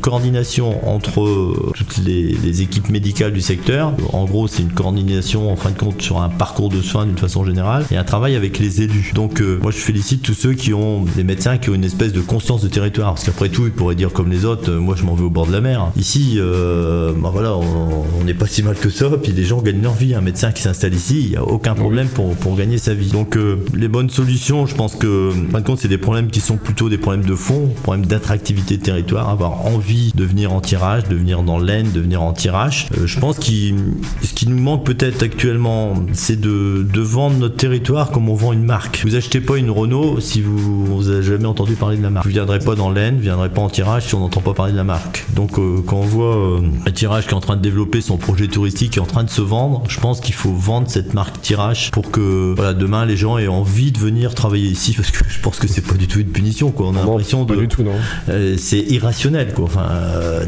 coordination 0.00 0.86
entre 0.88 1.72
toutes 1.74 1.98
les, 1.98 2.62
équipes 2.62 2.90
médicales 2.90 3.32
du 3.32 3.40
secteur. 3.40 3.92
En 4.12 4.24
gros, 4.24 4.48
c'est 4.48 4.62
une 4.62 4.72
coordination 4.72 5.50
en 5.50 5.56
fin 5.56 5.70
de 5.70 5.78
compte 5.78 6.00
sur 6.00 6.20
un 6.20 6.28
parcours 6.28 6.68
de 6.68 6.80
soins 6.80 7.06
d'une 7.06 7.18
façon 7.18 7.44
générale 7.44 7.84
et 7.90 7.96
un 7.96 8.04
travail 8.04 8.36
avec 8.36 8.58
les 8.58 8.82
élus. 8.82 9.12
Donc 9.14 9.40
euh, 9.40 9.58
moi, 9.62 9.70
je 9.70 9.78
félicite 9.78 10.22
tous 10.22 10.34
ceux 10.34 10.54
qui 10.54 10.72
ont 10.72 11.04
des 11.16 11.24
médecins 11.24 11.58
qui 11.58 11.70
ont 11.70 11.74
une 11.74 11.84
espèce 11.84 12.12
de 12.12 12.20
conscience 12.20 12.62
de 12.62 12.68
territoire. 12.68 13.14
Parce 13.14 13.24
qu'après 13.24 13.48
tout, 13.48 13.66
ils 13.66 13.72
pourraient 13.72 13.94
dire 13.94 14.12
comme 14.12 14.30
les 14.30 14.44
autres, 14.44 14.70
euh, 14.70 14.78
moi 14.78 14.94
je 14.96 15.04
m'en 15.04 15.14
vais 15.14 15.24
au 15.24 15.30
bord 15.30 15.46
de 15.46 15.52
la 15.52 15.60
mer. 15.60 15.90
Ici, 15.96 16.36
euh, 16.36 17.12
bah 17.16 17.30
voilà, 17.32 17.56
on 17.56 18.24
n'est 18.24 18.34
pas 18.34 18.46
si 18.46 18.62
mal 18.62 18.76
que 18.76 18.90
ça. 18.90 19.10
Puis 19.22 19.32
les 19.32 19.44
gens 19.44 19.60
gagnent 19.60 19.82
leur 19.82 19.94
vie. 19.94 20.14
Un 20.14 20.20
médecin 20.20 20.52
qui 20.52 20.62
s'installe 20.62 20.94
ici, 20.94 21.20
il 21.24 21.30
n'y 21.30 21.36
a 21.36 21.44
aucun 21.44 21.74
problème 21.74 22.08
pour, 22.08 22.34
pour 22.36 22.56
gagner 22.56 22.78
sa 22.78 22.94
vie. 22.94 23.10
Donc 23.10 23.38
les 23.74 23.88
bonnes 23.88 24.10
solutions, 24.10 24.66
je 24.66 24.74
pense 24.74 24.94
que 24.94 25.30
en 25.30 25.50
fin 25.50 25.60
de 25.60 25.66
compte, 25.66 25.78
c'est 25.78 25.88
des 25.88 25.98
problèmes 25.98 26.15
problèmes 26.16 26.30
qui 26.30 26.40
sont 26.40 26.56
plutôt 26.56 26.88
des 26.88 26.96
problèmes 26.96 27.26
de 27.26 27.34
fond, 27.34 27.68
problèmes 27.82 28.06
d'attractivité 28.06 28.78
de 28.78 28.82
territoire, 28.82 29.28
avoir 29.28 29.66
envie 29.66 30.12
de 30.14 30.24
venir 30.24 30.50
en 30.54 30.62
tirage, 30.62 31.04
de 31.04 31.14
venir 31.14 31.42
dans 31.42 31.58
l'Aisne, 31.58 31.92
de 31.92 32.00
venir 32.00 32.22
en 32.22 32.32
tirage. 32.32 32.88
Euh, 32.96 33.06
je 33.06 33.20
pense 33.20 33.36
que 33.36 33.44
ce 33.44 34.32
qui 34.34 34.48
nous 34.48 34.56
manque 34.56 34.86
peut-être 34.86 35.22
actuellement, 35.22 35.92
c'est 36.14 36.40
de, 36.40 36.86
vendre 36.96 37.36
notre 37.36 37.56
territoire 37.56 38.12
comme 38.12 38.30
on 38.30 38.34
vend 38.34 38.54
une 38.54 38.64
marque. 38.64 39.02
Vous 39.04 39.14
achetez 39.14 39.42
pas 39.42 39.58
une 39.58 39.70
Renault 39.70 40.20
si 40.20 40.40
vous 40.40 41.02
n'avez 41.04 41.22
jamais 41.22 41.44
entendu 41.44 41.74
parler 41.74 41.98
de 41.98 42.02
la 42.02 42.08
marque. 42.08 42.24
Vous 42.24 42.32
viendrez 42.32 42.60
pas 42.60 42.74
dans 42.74 42.88
l'Aisne, 42.88 43.16
vous 43.16 43.22
viendrez 43.22 43.50
pas 43.50 43.60
en 43.60 43.68
tirage 43.68 44.06
si 44.06 44.14
on 44.14 44.20
n'entend 44.20 44.40
pas 44.40 44.54
parler 44.54 44.72
de 44.72 44.78
la 44.78 44.84
marque. 44.84 45.26
Donc 45.34 45.58
euh, 45.58 45.82
quand 45.86 45.98
on 45.98 46.00
voit 46.00 46.34
euh, 46.34 46.60
un 46.86 46.90
tirage 46.92 47.26
qui 47.26 47.32
est 47.32 47.36
en 47.36 47.40
train 47.40 47.56
de 47.56 47.62
développer 47.62 48.00
son 48.00 48.16
projet 48.16 48.48
touristique, 48.48 48.92
qui 48.92 48.98
est 48.98 49.02
en 49.02 49.06
train 49.06 49.24
de 49.24 49.30
se 49.30 49.42
vendre, 49.42 49.82
je 49.88 50.00
pense 50.00 50.20
qu'il 50.20 50.34
faut 50.34 50.54
vendre 50.54 50.88
cette 50.88 51.12
marque 51.12 51.42
tirage 51.42 51.90
pour 51.90 52.10
que 52.10 52.54
demain 52.72 53.04
les 53.04 53.18
gens 53.18 53.36
aient 53.36 53.48
envie 53.48 53.92
de 53.92 53.98
venir 53.98 54.34
travailler 54.34 54.70
ici 54.70 54.94
parce 54.94 55.10
que 55.10 55.26
je 55.28 55.40
pense 55.40 55.58
que 55.58 55.68
c'est 55.68 55.86
pas 55.86 55.94
du 55.94 56.05
tout 56.06 56.20
une 56.20 56.28
punition 56.28 56.70
quoi. 56.70 56.86
On 56.88 56.96
a 56.96 57.04
l'impression 57.04 57.44
de 57.44 57.56
du 57.56 57.68
tout 57.68 57.82
non. 57.82 57.92
Euh, 58.28 58.56
c'est 58.58 58.80
irrationnel 58.80 59.52
quoi. 59.54 59.64
Enfin 59.64 59.88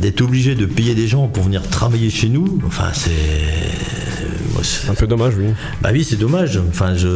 d'être 0.00 0.20
obligé 0.20 0.54
de 0.54 0.66
payer 0.66 0.94
des 0.94 1.06
gens 1.06 1.28
pour 1.28 1.44
venir 1.44 1.62
travailler 1.62 2.10
chez 2.10 2.28
nous, 2.28 2.58
enfin 2.66 2.90
c'est 2.92 3.10
un 4.88 4.94
peu 4.94 5.06
dommage, 5.06 5.34
oui. 5.38 5.46
Bah 5.82 5.90
oui, 5.92 6.04
c'est 6.04 6.16
dommage. 6.18 6.60
Enfin, 6.68 6.94
je... 6.94 7.08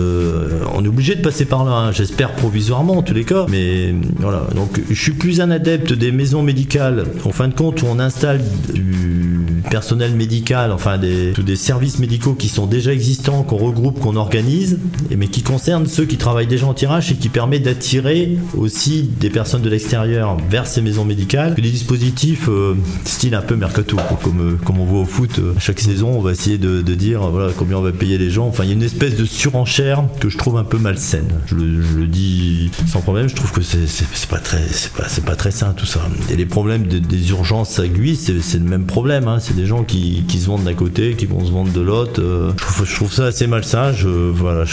on 0.74 0.84
est 0.84 0.88
obligé 0.88 1.14
de 1.14 1.22
passer 1.22 1.44
par 1.44 1.64
là. 1.64 1.72
Hein. 1.72 1.92
J'espère 1.92 2.32
provisoirement 2.32 2.98
en 2.98 3.02
tous 3.02 3.14
les 3.14 3.24
cas. 3.24 3.46
Mais 3.48 3.94
voilà. 4.18 4.46
Donc, 4.54 4.80
je 4.88 5.00
suis 5.00 5.12
plus 5.12 5.40
un 5.40 5.50
adepte 5.50 5.92
des 5.92 6.12
maisons 6.12 6.42
médicales. 6.42 7.04
En 7.24 7.32
fin 7.32 7.48
de 7.48 7.54
compte, 7.54 7.82
où 7.82 7.86
on 7.86 7.98
installe 7.98 8.40
du 8.72 9.40
personnel 9.70 10.14
médical, 10.14 10.72
enfin 10.72 10.98
des, 10.98 11.32
des 11.32 11.56
services 11.56 11.98
médicaux 11.98 12.34
qui 12.34 12.48
sont 12.48 12.66
déjà 12.66 12.92
existants, 12.92 13.42
qu'on 13.42 13.56
regroupe, 13.56 14.00
qu'on 14.00 14.16
organise, 14.16 14.78
mais 15.16 15.28
qui 15.28 15.42
concernent 15.42 15.86
ceux 15.86 16.04
qui 16.04 16.16
travaillent 16.16 16.46
déjà 16.46 16.66
en 16.66 16.74
tirage 16.74 17.12
et 17.12 17.16
qui 17.16 17.28
permet 17.28 17.58
d'attirer 17.58 18.38
aussi 18.56 19.02
des 19.02 19.30
personnes 19.30 19.62
de 19.62 19.68
l'extérieur 19.70 20.36
vers 20.48 20.66
ces 20.66 20.82
maisons 20.82 21.04
médicales. 21.04 21.54
Des 21.54 21.62
dispositifs 21.62 22.48
euh, 22.48 22.74
style 23.04 23.34
un 23.34 23.42
peu 23.42 23.56
mercato, 23.56 23.96
comme, 24.22 24.40
euh, 24.40 24.56
comme 24.64 24.80
on 24.80 24.84
voit 24.84 25.00
au 25.00 25.04
foot. 25.04 25.38
Euh, 25.38 25.54
chaque 25.58 25.80
saison, 25.80 26.10
on 26.10 26.20
va 26.20 26.32
essayer 26.32 26.58
de, 26.58 26.82
dire 26.92 27.22
voilà 27.30 27.52
combien 27.56 27.78
on 27.78 27.82
va 27.82 27.90
payer 27.90 28.18
les 28.18 28.30
gens. 28.30 28.46
Enfin, 28.46 28.64
il 28.64 28.68
y 28.68 28.70
a 28.70 28.74
une 28.74 28.82
espèce 28.82 29.16
de 29.16 29.24
surenchère 29.24 30.04
que 30.20 30.28
je 30.28 30.36
trouve 30.36 30.58
un 30.58 30.64
peu 30.64 30.76
malsaine. 30.76 31.28
Je 31.46 31.54
le, 31.54 32.06
dis 32.06 32.70
sans 32.86 33.00
problème. 33.00 33.28
Je 33.28 33.34
trouve 33.34 33.50
que 33.50 33.62
c'est 33.62 34.28
pas 34.28 34.38
très 34.38 34.60
pas, 34.96 35.06
pas 35.24 35.36
très 35.36 35.50
sain 35.50 35.72
tout 35.74 35.86
ça. 35.86 36.00
Et 36.30 36.36
les 36.36 36.44
problèmes 36.44 36.86
des 36.86 37.30
urgences 37.30 37.78
aiguës, 37.78 38.18
c'est 38.18 38.58
le 38.58 38.64
même 38.64 38.84
problème. 38.84 39.26
Hein 39.26 39.38
des 39.52 39.66
gens 39.66 39.84
qui, 39.84 40.24
qui 40.28 40.38
se 40.38 40.46
vendent 40.46 40.64
d'un 40.64 40.74
côté, 40.74 41.14
qui 41.14 41.26
vont 41.26 41.44
se 41.44 41.50
vendre 41.50 41.72
de 41.72 41.80
l'autre. 41.80 42.20
Euh, 42.20 42.52
je, 42.84 42.94
trouve, 42.94 43.12
ça 43.12 43.26
assez 43.26 43.46
malsain. 43.46 43.92
Je, 43.92 44.08
voilà, 44.08 44.64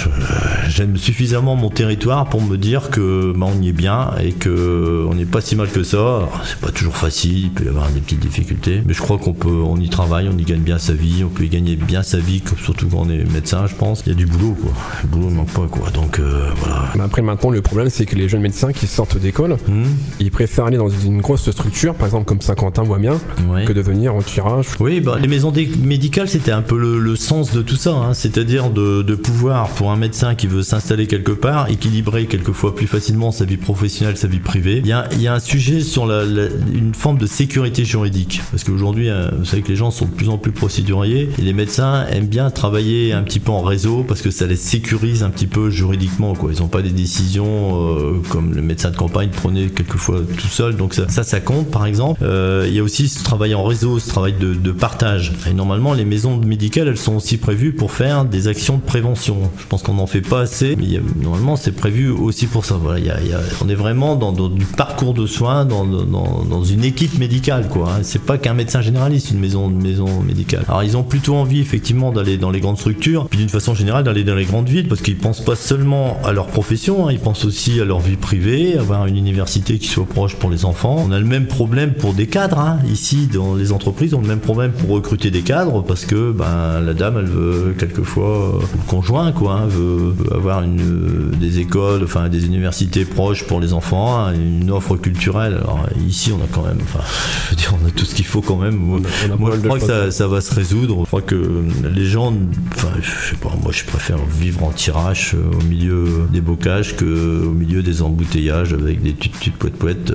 j'aime 0.68 0.98
suffisamment 0.98 1.56
mon 1.56 1.70
territoire 1.70 2.28
pour 2.30 2.42
me 2.42 2.58
dire 2.58 2.90
que 2.90 3.34
bah, 3.36 3.48
on 3.50 3.62
y 3.62 3.70
est 3.70 3.74
bien 3.74 4.12
et 4.24 4.32
que 4.32 5.06
on 5.10 5.14
n'est 5.14 5.26
pas 5.26 5.42
si 5.42 5.56
mal 5.56 5.70
que 5.70 5.84
ça. 5.84 6.30
C'est 6.46 6.60
pas 6.60 6.72
toujours 6.72 6.98
facile, 6.98 7.46
il 7.46 7.52
peut 7.52 7.66
y 7.66 7.68
avoir 7.68 7.90
des 7.90 8.00
petites 8.00 8.20
difficultés, 8.20 8.82
mais 8.86 8.94
je 8.94 9.02
crois 9.02 9.18
qu'on 9.18 9.34
peut, 9.34 9.50
on 9.50 9.78
y 9.78 9.90
travaille, 9.90 10.30
on 10.34 10.38
y 10.38 10.44
gagne 10.44 10.62
bien 10.62 10.78
sa 10.78 10.94
vie, 10.94 11.24
on 11.24 11.30
peut 11.30 11.44
y 11.44 11.50
gagner 11.50 11.76
bien 11.76 12.04
sa 12.04 12.18
vie, 12.18 12.42
surtout 12.64 12.88
quand 12.88 13.00
on 13.00 13.10
est 13.10 13.24
médecin, 13.32 13.68
je 13.68 13.76
pense. 13.76 14.04
Il 14.06 14.10
y 14.10 14.12
a 14.12 14.16
du 14.16 14.26
boulot, 14.26 14.56
quoi. 14.62 14.72
Le 15.04 15.10
boulot 15.10 15.30
ne 15.30 15.36
manque 15.36 15.52
pas, 15.52 15.68
quoi. 15.68 15.90
Donc 15.92 16.20
euh, 16.20 16.50
voilà. 16.58 16.92
Mais 16.96 17.04
après 17.04 17.22
maintenant, 17.22 17.50
le 17.50 17.62
problème, 17.62 17.90
c'est 17.90 18.06
que 18.06 18.16
les 18.16 18.30
jeunes 18.30 18.42
médecins 18.42 18.72
qui 18.72 18.88
sortent 18.88 19.18
d'école, 19.18 19.58
hmm. 19.68 19.84
ils 20.20 20.32
préfèrent 20.32 20.66
aller 20.66 20.78
dans 20.78 20.90
une 20.90 21.22
grosse 21.22 21.50
structure, 21.50 21.96
par 21.96 22.08
exemple 22.08 22.26
comme 22.26 22.42
Saint-Quentin 22.42 22.84
ou 22.84 22.94
Amiens, 22.94 23.20
que 23.66 23.74
de 23.74 23.82
venir 23.82 24.16
en 24.16 24.22
tirage 24.22 24.69
oui, 24.80 25.02
bah, 25.02 25.18
les 25.22 25.28
maisons 25.28 25.52
médicales, 25.82 26.30
c'était 26.30 26.52
un 26.52 26.62
peu 26.62 26.78
le, 26.78 27.16
sens 27.16 27.52
de 27.52 27.62
tout 27.62 27.76
ça, 27.76 27.92
hein. 27.92 28.14
c'est-à-dire 28.14 28.70
de, 28.70 29.16
pouvoir, 29.16 29.70
pour 29.70 29.92
un 29.92 29.98
médecin 29.98 30.36
qui 30.36 30.48
veut 30.48 30.64
s'installer 30.64 31.08
quelque 31.08 31.32
part, 31.32 31.70
équilibrer 31.70 32.28
quelquefois 32.28 32.76
plus 32.76 32.88
facilement 32.88 33.32
sa 33.32 33.46
vie 33.46 33.58
professionnelle, 33.58 34.16
sa 34.16 34.28
vie 34.28 34.40
privée. 34.40 34.82
Il 34.84 34.88
y 34.88 35.28
a, 35.28 35.34
un 35.34 35.40
sujet 35.40 35.82
sur 35.82 36.06
la, 36.06 36.24
une 36.24 36.94
forme 36.94 37.18
de 37.18 37.28
sécurité 37.28 37.84
juridique, 37.86 38.42
parce 38.52 38.64
qu'aujourd'hui, 38.64 39.10
hein, 39.10 39.32
vous 39.38 39.46
savez 39.46 39.62
que 39.62 39.70
les 39.70 39.76
gens 39.76 39.92
sont 39.92 40.06
de 40.06 40.12
plus 40.12 40.30
en 40.30 40.38
plus 40.38 40.52
procéduriers, 40.52 41.30
et 41.38 41.42
les 41.42 41.54
médecins 41.54 42.06
aiment 42.08 42.28
bien 42.28 42.50
travailler 42.50 43.14
un 43.14 43.24
petit 43.24 43.40
peu 43.40 43.52
en 43.52 43.62
réseau, 43.62 44.04
parce 44.08 44.22
que 44.22 44.32
ça 44.32 44.46
les 44.46 44.56
sécurise 44.56 45.24
un 45.24 45.30
petit 45.30 45.48
peu 45.48 45.70
juridiquement. 45.70 46.36
Quoi. 46.36 46.52
Ils 46.54 46.62
n'ont 46.62 46.68
pas 46.68 46.82
des 46.82 46.92
décisions 46.92 47.98
euh, 47.98 48.22
comme 48.30 48.54
le 48.54 48.62
médecin 48.62 48.92
de 48.92 48.96
campagne 48.96 49.30
prenait 49.30 49.68
quelquefois 49.68 50.22
tout 50.38 50.48
seul, 50.48 50.76
donc 50.76 50.94
ça, 50.94 51.08
ça, 51.10 51.40
compte 51.40 51.72
par 51.72 51.86
exemple. 51.86 52.20
Euh, 52.24 52.66
il 52.68 52.74
y 52.74 52.80
a 52.80 52.84
aussi 52.84 53.08
ce 53.08 53.24
travail 53.24 53.56
en 53.56 53.64
réseau, 53.64 54.00
ce 54.00 54.10
travail 54.10 54.34
de 54.40 54.54
de 54.62 54.72
partage. 54.72 55.34
Et 55.50 55.54
normalement, 55.54 55.94
les 55.94 56.06
maisons 56.06 56.38
médicales, 56.38 56.88
elles 56.88 56.98
sont 56.98 57.16
aussi 57.16 57.38
prévues 57.38 57.74
pour 57.74 57.92
faire 57.92 58.26
des 58.26 58.48
actions 58.48 58.78
de 58.78 58.82
prévention. 58.82 59.38
Je 59.58 59.66
pense 59.68 59.84
qu'on 59.84 59.94
n'en 59.94 60.08
fait 60.08 60.22
pas 60.22 60.42
assez, 60.42 60.76
mais 60.76 61.00
normalement, 61.22 61.56
c'est 61.56 61.72
prévu 61.72 62.10
aussi 62.10 62.48
pour 62.48 62.66
ça. 62.66 62.76
Voilà, 62.76 63.16
on 63.64 63.70
est 63.70 63.76
vraiment 63.76 64.16
dans, 64.16 64.32
du 64.32 64.66
parcours 64.66 65.14
de 65.14 65.26
soins, 65.26 65.66
dans, 65.66 65.86
dans, 65.86 66.44
dans 66.44 66.64
une 66.64 66.84
équipe 66.84 67.18
médicale, 67.18 67.68
quoi. 67.68 67.92
Hein. 67.92 68.00
C'est 68.04 68.22
pas 68.22 68.38
qu'un 68.38 68.54
médecin 68.54 68.82
généraliste, 68.82 69.32
une 69.32 69.40
maison, 69.40 69.70
une 69.70 69.82
maison 69.82 70.22
médicale. 70.22 70.64
Alors, 70.68 70.84
ils 70.84 70.98
ont 70.98 71.04
plutôt 71.04 71.36
envie, 71.36 71.60
effectivement, 71.60 72.12
d'aller 72.12 72.38
dans 72.38 72.52
les 72.52 72.60
grandes 72.60 72.78
structures, 72.78 73.28
puis 73.28 73.40
d'une 73.40 73.50
façon 73.50 73.74
générale, 73.74 74.04
d'aller 74.04 74.24
dans 74.24 74.36
les 74.36 74.46
grandes 74.46 74.70
villes, 74.70 74.88
parce 74.88 75.02
qu'ils 75.02 75.18
pensent 75.18 75.44
pas 75.44 75.56
seulement 75.56 76.20
à 76.24 76.32
leur 76.32 76.48
profession, 76.48 77.08
hein. 77.08 77.12
ils 77.12 77.20
pensent 77.20 77.46
aussi 77.46 77.80
à 77.80 77.86
leur 77.86 78.00
vie 78.00 78.18
privée, 78.18 78.78
avoir 78.78 79.06
une 79.06 79.18
université 79.18 79.78
qui 79.78 79.88
soit 79.88 80.06
proche 80.06 80.36
pour 80.36 80.50
les 80.50 80.66
enfants. 80.66 81.04
On 81.08 81.12
a 81.12 81.20
le 81.20 81.26
même 81.26 81.48
problème 81.48 81.94
pour 81.94 82.14
des 82.14 82.28
cadres, 82.28 82.60
hein. 82.60 82.80
ici, 82.92 83.28
dans 83.32 83.56
les 83.56 83.72
entreprises, 83.72 84.14
on 84.14 84.20
a 84.20 84.22
le 84.22 84.28
même 84.28 84.40
problème 84.40 84.49
pour 84.54 84.90
recruter 84.90 85.30
des 85.30 85.44
cadres 85.44 85.84
parce 85.84 86.06
que 86.06 86.32
ben, 86.32 86.80
la 86.82 86.94
dame, 86.96 87.18
elle 87.20 87.26
veut 87.26 87.76
quelquefois, 87.78 88.56
euh, 88.56 88.60
le 88.74 88.88
conjoint, 88.88 89.32
quoi, 89.32 89.54
hein, 89.54 89.68
veut, 89.68 90.16
avoir 90.34 90.64
une, 90.64 90.82
euh, 90.82 91.36
des 91.36 91.60
écoles, 91.60 92.04
enfin 92.04 92.30
des 92.30 92.48
universités 92.48 93.06
proches 93.06 93.44
pour 93.46 93.60
les 93.60 93.74
enfants, 93.74 94.18
hein, 94.18 94.34
une 94.34 94.72
offre 94.72 94.96
culturelle. 94.96 95.60
Alors 95.62 95.86
ici, 96.08 96.32
on 96.32 96.44
a 96.44 96.48
quand 96.52 96.64
même, 96.64 96.80
enfin, 96.82 97.04
je 97.46 97.50
veux 97.52 97.56
dire, 97.58 97.76
on 97.80 97.88
a 97.88 97.92
tout 97.92 98.06
ce 98.06 98.16
qu'il 98.16 98.26
faut 98.26 98.42
quand 98.42 98.56
même. 98.56 98.76
moi, 98.76 99.52
je 99.54 99.68
crois 99.68 99.78
que 99.78 99.86
ça, 99.86 100.10
ça, 100.10 100.28
va 100.28 100.42
se 100.42 100.54
résoudre. 100.56 101.02
Je 101.02 101.06
crois 101.08 101.22
que 101.22 101.64
les 101.94 102.06
gens, 102.06 102.34
enfin, 102.76 102.90
je 103.02 103.30
sais 103.30 103.36
pas, 103.36 103.52
moi, 103.62 103.72
je 103.72 103.84
préfère 103.84 104.18
vivre 104.40 104.64
en 104.64 104.72
tirage 104.72 105.36
euh, 105.36 105.60
au 105.60 105.64
milieu 105.64 106.28
des 106.32 106.42
bocages 106.42 106.96
que 106.96 107.46
au 107.46 107.52
milieu 107.52 107.84
des 107.84 108.02
embouteillages 108.02 108.74
avec 108.74 109.04
des 109.04 109.14
tuttes 109.14 109.54
poètes 109.58 109.76
poètes. 109.76 110.14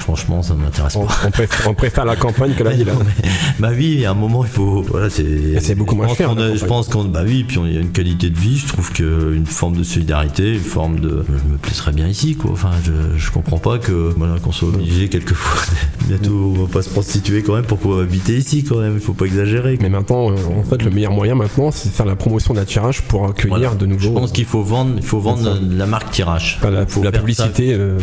franchement, 0.00 0.42
ça 0.42 0.54
m'intéresse 0.54 0.94
pas. 0.94 1.30
On 1.66 1.74
préfère, 1.74 2.04
la 2.04 2.16
campagne 2.16 2.54
que 2.54 2.64
la 2.64 2.70
ville. 2.80 2.90
Bah, 3.60 3.72
vie, 3.72 3.92
il 3.92 4.00
y 4.00 4.06
a 4.06 4.12
un 4.12 4.14
moment, 4.14 4.42
il 4.44 4.50
faut. 4.50 4.82
Voilà, 4.82 5.10
c'est. 5.10 5.60
C'est 5.60 5.74
beaucoup 5.74 5.94
moins 5.94 6.12
cher. 6.14 6.34
je 6.36 6.64
pense 6.64 6.88
qu'on. 6.88 7.04
Bah 7.04 7.22
oui, 7.24 7.44
puis 7.44 7.58
il 7.66 7.74
y 7.74 7.76
a 7.76 7.80
une 7.80 7.92
qualité 7.92 8.30
de 8.30 8.38
vie. 8.38 8.56
Je 8.56 8.66
trouve 8.68 8.90
qu'une 8.92 9.46
forme 9.46 9.76
de 9.76 9.82
solidarité, 9.82 10.54
une 10.54 10.60
forme 10.60 10.98
de. 11.00 11.24
Je 11.28 11.52
me 11.52 11.58
plaisserais 11.58 11.92
bien 11.92 12.08
ici, 12.08 12.36
quoi. 12.36 12.52
Enfin, 12.52 12.70
je, 12.84 13.18
je 13.18 13.30
comprends 13.30 13.58
pas 13.58 13.78
que 13.78 13.92
voilà, 14.16 14.38
qu'on 14.38 14.52
soit 14.52 14.68
obligé 14.68 15.08
quelquefois. 15.08 15.60
Bientôt, 16.10 16.54
on 16.56 16.64
va 16.64 16.66
pas 16.66 16.82
se 16.82 16.88
prostituer 16.88 17.42
quand 17.42 17.54
même 17.54 17.64
pour 17.64 17.78
pouvoir 17.78 18.00
habiter 18.00 18.36
ici, 18.36 18.64
quand 18.64 18.78
même. 18.78 18.94
Il 18.94 19.00
faut 19.00 19.12
pas 19.12 19.26
exagérer. 19.26 19.78
Mais 19.80 19.88
maintenant, 19.88 20.32
euh, 20.32 20.34
en 20.58 20.64
fait, 20.64 20.82
le 20.82 20.90
meilleur 20.90 21.12
moyen 21.12 21.36
maintenant, 21.36 21.70
c'est 21.70 21.88
de 21.88 21.94
faire 21.94 22.06
la 22.06 22.16
promotion 22.16 22.52
d'un 22.52 22.64
tirage 22.64 23.02
pour 23.02 23.26
accueillir 23.26 23.76
de 23.76 23.86
nouveaux. 23.86 24.00
Je 24.00 24.08
pense 24.10 24.32
qu'il 24.32 24.44
faut 24.44 24.62
vendre, 24.62 24.94
il 24.96 25.04
faut 25.04 25.20
vendre 25.20 25.58
la 25.60 25.86
marque 25.86 26.10
tirage. 26.10 26.58
la, 26.64 26.70
la 26.70 27.12
publicité. 27.12 27.74
Euh, 27.74 27.98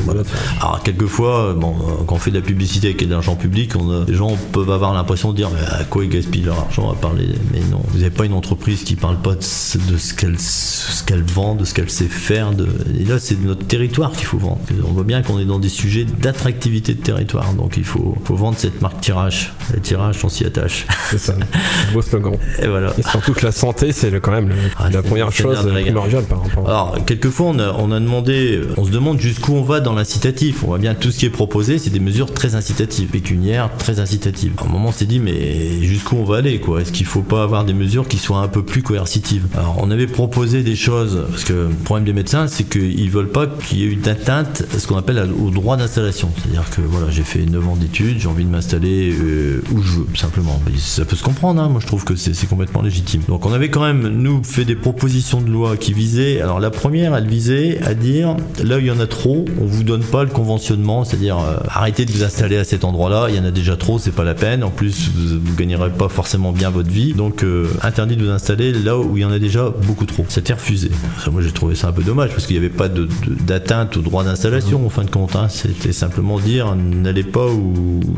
Alors 0.61 0.81
quelquefois, 0.83 1.53
bon, 1.53 1.73
quand 2.07 2.15
on 2.15 2.19
fait 2.19 2.31
de 2.31 2.37
la 2.37 2.45
publicité 2.45 2.87
avec 2.87 3.05
de 3.05 3.11
l'argent 3.11 3.35
public, 3.35 3.73
on 3.75 4.05
les 4.07 4.13
gens 4.13 4.37
peuvent 4.51 4.71
avoir 4.71 4.93
l'impression 4.93 5.31
de 5.31 5.35
dire 5.37 5.49
à 5.69 5.83
quoi 5.83 6.05
ils 6.05 6.09
gaspillent 6.09 6.43
leur 6.43 6.59
argent 6.59 6.89
à 6.89 6.95
parler? 6.95 7.27
Mais 7.51 7.59
non, 7.71 7.81
vous 7.89 7.97
n'avez 7.97 8.09
pas 8.09 8.25
une 8.25 8.33
entreprise 8.33 8.83
qui 8.83 8.95
parle 8.95 9.17
pas 9.17 9.35
de, 9.35 9.41
ce 9.41 10.13
qu'elle 10.13 10.39
ce 10.39 11.03
qu'elle 11.03 11.23
vend, 11.23 11.55
de 11.55 11.65
ce 11.65 11.73
qu'elle 11.73 11.89
sait 11.89 12.05
faire. 12.05 12.51
De... 12.51 12.67
Et 12.99 13.03
là, 13.03 13.19
c'est 13.19 13.39
notre 13.41 13.65
territoire 13.65 14.11
qu'il 14.11 14.25
faut 14.25 14.37
vendre. 14.37 14.59
On 14.87 14.93
voit 14.93 15.03
bien 15.03 15.21
qu'on 15.21 15.39
est 15.39 15.45
dans 15.45 15.59
des 15.59 15.69
sujets 15.69 16.05
d'attractivité 16.05 16.93
de 16.93 17.01
territoire. 17.01 17.53
Donc 17.53 17.75
il 17.77 17.83
faut, 17.83 17.96
faut 18.23 18.35
vendre 18.35 18.57
cette 18.57 18.81
marque 18.81 19.01
tirage. 19.01 19.53
Le 19.73 19.79
tirage, 19.79 20.17
on 20.23 20.29
s'y 20.29 20.45
attache. 20.45 20.85
C'est 21.09 21.17
ça, 21.17 21.33
beau 21.93 22.01
slogan. 22.01 22.37
Et 22.61 22.67
voilà. 22.67 22.93
Et 22.97 23.03
surtout 23.03 23.33
que 23.33 23.45
la 23.45 23.51
santé, 23.51 23.91
c'est 23.91 24.11
quand 24.19 24.31
même 24.31 24.53
ah, 24.77 24.89
la 24.89 25.01
première 25.01 25.31
chose 25.31 25.67
primordiale 25.67 26.23
par 26.23 26.43
rapport. 26.43 26.67
Alors, 26.67 27.05
quelquefois, 27.05 27.47
on 27.47 27.59
a, 27.59 27.73
on 27.73 27.91
a 27.91 27.99
demandé, 27.99 28.61
on 28.77 28.85
se 28.85 28.91
demande 28.91 29.19
jusqu'où 29.19 29.53
on 29.53 29.63
va 29.63 29.79
dans 29.79 29.93
l'incitatif. 29.93 30.63
On 30.63 30.67
voit 30.67 30.77
bien 30.77 30.95
tout 30.95 31.11
ce 31.11 31.19
qui 31.19 31.25
est 31.25 31.31
proposé, 31.31 31.77
c'est 31.77 31.89
des 31.89 31.99
mesures 31.99 32.33
très 32.33 32.55
incitatives, 32.55 33.09
pécuniaires, 33.09 33.69
très 33.77 33.99
incitatives. 33.99 34.53
À 34.57 34.65
un 34.65 34.69
moment, 34.69 34.89
on 34.89 34.91
s'est 34.91 35.05
dit, 35.05 35.19
mais 35.19 35.81
jusqu'où 35.81 36.15
on 36.15 36.23
va 36.23 36.37
aller 36.37 36.59
quoi? 36.59 36.81
Est-ce 36.81 36.91
qu'il 36.91 37.05
faut 37.05 37.21
pas 37.21 37.43
avoir 37.43 37.65
des 37.65 37.73
mesures 37.73 38.07
qui 38.07 38.17
soient 38.17 38.39
un 38.39 38.47
peu 38.47 38.63
plus 38.63 38.83
coercitives? 38.83 39.45
Alors 39.55 39.77
on 39.79 39.91
avait 39.91 40.07
proposé 40.07 40.63
des 40.63 40.75
choses 40.75 41.25
parce 41.29 41.43
que 41.43 41.53
le 41.53 41.69
problème 41.83 42.05
des 42.05 42.13
médecins 42.13 42.47
c'est 42.47 42.63
qu'ils 42.63 43.09
veulent 43.09 43.31
pas 43.31 43.47
qu'il 43.47 43.79
y 43.79 43.83
ait 43.83 43.87
eu 43.87 43.95
d'atteinte 43.95 44.63
à 44.75 44.79
ce 44.79 44.87
qu'on 44.87 44.97
appelle 44.97 45.29
au 45.39 45.49
droit 45.49 45.77
d'installation. 45.77 46.29
C'est-à-dire 46.37 46.69
que 46.69 46.81
voilà 46.81 47.09
j'ai 47.09 47.23
fait 47.23 47.45
9 47.45 47.67
ans 47.67 47.75
j'ai 47.93 48.27
envie 48.27 48.45
de 48.45 48.49
m'installer 48.49 49.13
euh, 49.13 49.61
où 49.73 49.81
je 49.81 49.99
veux 49.99 50.07
simplement. 50.15 50.61
Ça 50.77 51.05
peut 51.05 51.15
se 51.15 51.23
comprendre, 51.23 51.61
hein. 51.61 51.69
moi 51.69 51.81
je 51.81 51.87
trouve 51.87 52.03
que 52.03 52.15
c'est 52.15 52.47
complètement 52.47 52.81
légitime. 52.81 53.21
Donc 53.27 53.45
on 53.45 53.53
avait 53.53 53.69
quand 53.69 53.81
même 53.81 54.07
nous 54.07 54.43
fait 54.43 54.65
des 54.65 54.75
propositions 54.75 55.41
de 55.41 55.49
loi 55.49 55.77
qui 55.77 55.93
visaient. 55.93 56.41
Alors 56.41 56.59
la 56.59 56.69
première 56.69 57.15
elle 57.15 57.27
visait 57.27 57.79
à 57.83 57.93
dire 57.93 58.35
là 58.63 58.79
il 58.79 58.85
y 58.85 58.91
en 58.91 58.99
a 58.99 59.07
trop, 59.07 59.45
on 59.59 59.65
vous 59.65 59.83
donne 59.83 60.03
pas 60.03 60.23
le 60.23 60.29
conventionnement, 60.29 61.03
c'est-à-dire 61.03 61.39
euh, 61.39 61.57
arrêtez 61.69 62.05
de 62.05 62.11
vous 62.11 62.23
installer 62.23 62.57
à 62.57 62.63
cet 62.63 62.83
endroit-là, 62.83 63.27
il 63.29 63.35
y 63.35 63.39
en 63.39 63.45
a 63.45 63.51
déjà 63.51 63.75
trop, 63.75 63.99
c'est 63.99 64.11
pas 64.11 64.23
la 64.23 64.35
peine. 64.35 64.63
En 64.63 64.69
plus, 64.69 65.09
vous, 65.15 65.35
ne 65.35 65.55
gagnerez 65.55 65.89
pas 65.89 66.09
forcément 66.09 66.51
bien 66.51 66.69
votre 66.69 66.89
vie. 66.89 67.13
Donc, 67.13 67.45
interdit 67.81 68.15
de 68.15 68.25
vous 68.25 68.31
installer 68.31 68.71
là 68.71 68.97
où 68.97 69.17
il 69.17 69.21
y 69.21 69.25
en 69.25 69.31
a 69.31 69.39
déjà 69.39 69.69
beaucoup 69.69 70.05
trop. 70.05 70.25
C'était 70.29 70.53
refusé. 70.53 70.91
moi, 71.31 71.41
j'ai 71.41 71.51
trouvé 71.51 71.75
ça 71.75 71.87
un 71.87 71.91
peu 71.91 72.03
dommage 72.03 72.31
parce 72.31 72.45
qu'il 72.45 72.59
n'y 72.59 72.65
avait 72.65 72.75
pas 72.75 72.89
d'atteinte 72.89 73.97
au 73.97 74.01
droit 74.01 74.23
d'installation 74.23 74.85
en 74.85 74.89
fin 74.89 75.03
de 75.03 75.09
compte. 75.09 75.35
Hein. 75.35 75.47
C'était 75.49 75.93
simplement 75.93 76.39
dire 76.39 76.75
n'allez 76.75 77.23
pas 77.23 77.47
où, 77.47 77.66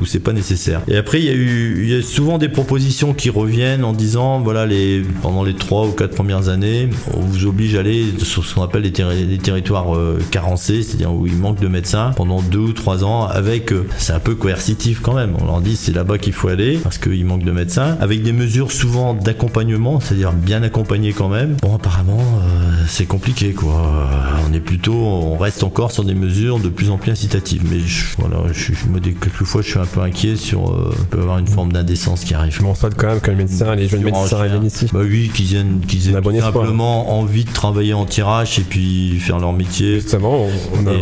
c'est 0.05 0.19
pas 0.19 0.33
nécessaire. 0.33 0.81
Et 0.87 0.97
après, 0.97 1.19
il 1.19 1.25
y 1.25 1.29
a 1.29 1.33
eu 1.33 1.83
il 1.83 1.89
y 1.89 1.95
a 1.95 2.01
souvent 2.01 2.37
des 2.37 2.49
propositions 2.49 3.13
qui 3.13 3.29
reviennent 3.29 3.83
en 3.83 3.93
disant 3.93 4.39
voilà, 4.41 4.65
les, 4.65 5.01
pendant 5.21 5.43
les 5.43 5.53
trois 5.53 5.85
ou 5.85 5.91
quatre 5.91 6.15
premières 6.15 6.49
années, 6.49 6.89
on 7.13 7.21
vous 7.21 7.45
oblige 7.45 7.75
à 7.75 7.79
aller 7.79 8.05
sur 8.23 8.45
ce 8.45 8.55
qu'on 8.55 8.63
appelle 8.63 8.81
les, 8.81 9.37
territoires 9.37 9.95
euh, 9.95 10.19
carencés, 10.31 10.83
c'est-à-dire 10.83 11.13
où 11.13 11.27
il 11.27 11.35
manque 11.35 11.59
de 11.59 11.67
médecins 11.67 12.11
pendant 12.15 12.41
deux 12.41 12.59
ou 12.59 12.73
trois 12.73 13.03
ans 13.03 13.25
avec, 13.25 13.71
euh, 13.71 13.87
c'est 13.97 14.13
un 14.13 14.19
peu 14.19 14.35
coercitif 14.35 14.99
quand 15.01 15.13
même. 15.13 15.35
On 15.41 15.45
leur 15.45 15.61
dit 15.61 15.75
c'est 15.75 15.93
là-bas 15.93 16.17
qu'il 16.17 16.33
faut 16.33 16.47
aller 16.47 16.77
parce 16.77 16.97
qu'il 16.97 17.25
manque 17.25 17.43
de 17.43 17.51
médecins, 17.51 17.97
avec 17.99 18.23
des 18.23 18.33
mesures 18.33 18.71
souvent 18.71 19.13
d'accompagnement, 19.13 19.99
c'est-à-dire 19.99 20.33
bien 20.33 20.63
accompagné 20.63 21.13
quand 21.13 21.29
même. 21.29 21.55
Bon, 21.61 21.75
apparemment, 21.75 22.19
euh, 22.19 22.83
c'est 22.87 23.05
compliqué 23.05 23.53
quoi. 23.53 24.09
On 24.49 24.53
est 24.53 24.59
plutôt, 24.59 24.93
on 24.93 25.37
reste 25.37 25.63
encore 25.63 25.91
sur 25.91 26.03
des 26.03 26.15
mesures 26.15 26.59
de 26.59 26.69
plus 26.69 26.89
en 26.89 26.97
plus 26.97 27.11
incitatives. 27.11 27.63
Mais 27.69 27.79
je, 27.79 28.05
voilà, 28.17 28.51
je, 28.53 28.71
me 28.89 28.99
quelquefois 29.39 29.61
je 29.61 29.69
suis 29.69 29.79
un 29.79 29.85
peu 29.85 30.01
inquiet 30.01 30.35
sur, 30.35 30.69
euh, 30.69 30.93
peut 31.09 31.19
avoir 31.19 31.37
une 31.39 31.47
forme 31.47 31.71
d'indécence 31.71 32.25
qui 32.25 32.33
arrive. 32.33 32.59
on 32.65 32.75
souhaite 32.75 32.95
quand 32.97 33.07
même 33.07 33.21
que 33.21 33.31
les 33.31 33.37
médecins, 33.37 33.73
les 33.73 33.87
jeunes 33.87 34.03
médecins 34.03 34.37
reviennent 34.37 34.65
ici. 34.65 34.87
Bah 34.91 34.99
oui, 35.01 35.31
qu'ils 35.33 35.45
viennent, 35.45 35.79
qu'ils 35.87 36.09
aient 36.09 36.41
simplement 36.41 37.17
envie 37.17 37.45
de 37.45 37.51
travailler 37.51 37.93
en 37.93 38.05
tirage 38.05 38.59
et 38.59 38.63
puis 38.63 39.17
faire 39.19 39.39
leur 39.39 39.53
métier. 39.53 40.01
Justement, 40.01 40.47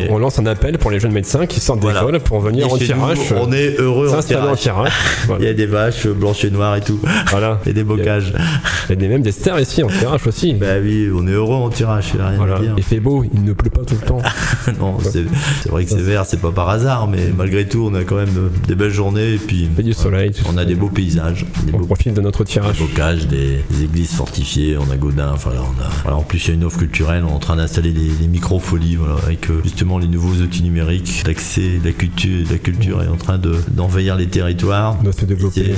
on, 0.09 0.17
lance 0.19 0.37
un 0.37 0.45
appel 0.45 0.77
pour 0.77 0.91
les 0.91 0.99
jeunes 0.99 1.13
médecins 1.13 1.47
qui 1.47 1.59
sortent 1.59 1.79
d'école 1.79 2.19
pour 2.19 2.39
venir 2.39 2.71
en 2.71 2.77
tirage. 2.77 3.17
on 3.35 3.51
est 3.51 3.79
heureux 3.79 4.13
en 4.13 4.21
tirage. 4.21 4.69
Il 5.39 5.45
y 5.45 5.49
a 5.49 5.53
des 5.53 5.65
vaches 5.65 6.05
blanches 6.07 6.45
et 6.45 6.51
noires 6.51 6.75
et 6.75 6.81
tout. 6.81 6.99
Voilà. 7.31 7.59
Et 7.65 7.73
des 7.73 7.83
bocages. 7.83 8.33
Il 8.89 9.01
y 9.01 9.05
a 9.05 9.09
même 9.09 9.23
des 9.23 9.31
stères 9.31 9.59
ici 9.59 9.81
en 9.81 9.87
tirage 9.87 10.27
aussi. 10.27 10.53
Bah 10.53 10.75
oui, 10.81 11.09
on 11.13 11.27
est 11.27 11.31
heureux 11.31 11.55
en 11.55 11.69
tirage, 11.69 12.13
rien 12.13 12.39
à 12.39 12.59
dire. 12.59 12.73
Il 12.77 12.83
fait 12.83 12.99
beau, 12.99 13.23
il 13.33 13.43
ne 13.43 13.53
pleut 13.53 13.71
pas 13.71 13.81
tout 13.81 13.95
le 13.99 14.05
temps. 14.05 14.21
non, 14.79 14.97
c'est 15.01 15.25
vrai 15.69 15.85
que 15.85 15.89
c'est 15.89 15.97
vert, 15.97 16.25
c'est 16.25 16.39
pas 16.39 16.51
par 16.51 16.69
hasard, 16.69 17.07
mais 17.07 17.31
malgré 17.35 17.67
tout, 17.67 17.89
on 17.91 17.95
a 17.95 18.03
quand 18.03 18.15
même 18.15 18.26
des 18.67 18.75
belles 18.75 18.91
journées 18.91 19.33
et 19.33 19.37
puis 19.37 19.69
du 19.77 19.93
soleil. 19.93 20.31
On 20.51 20.57
a 20.57 20.65
des 20.65 20.75
beaux 20.75 20.89
paysages. 20.89 21.45
on 21.73 21.85
profite 21.85 22.13
de 22.13 22.21
notre 22.21 22.43
tirage. 22.43 22.77
Des 22.77 22.85
bocages, 22.85 23.27
des, 23.27 23.61
églises 23.83 24.11
fortifiées, 24.11 24.77
on 24.77 24.91
a 24.91 24.97
Godin, 24.97 25.31
enfin 25.33 25.51
là, 25.53 25.61
on 26.05 26.09
a. 26.09 26.13
en 26.13 26.23
plus, 26.23 26.45
il 26.45 26.47
y 26.49 26.51
a 26.51 26.53
une 26.55 26.63
offre 26.63 26.79
culturelle, 26.79 27.23
on 27.25 27.29
est 27.29 27.33
en 27.33 27.39
train 27.39 27.55
d'installer 27.55 27.91
des, 27.91 28.27
micro-folies, 28.27 28.95
voilà, 28.95 29.15
avec 29.23 29.49
euh, 29.49 29.61
justement 29.63 29.97
les 29.97 30.07
nouveaux 30.07 30.41
outils 30.41 30.63
numériques, 30.63 31.23
l'accès, 31.25 31.79
la 31.83 31.91
culture, 31.91 32.45
la 32.49 32.57
culture 32.57 33.01
est 33.03 33.07
en 33.07 33.15
train 33.15 33.39
d'envahir 33.71 34.15
les 34.15 34.27
territoires. 34.27 34.97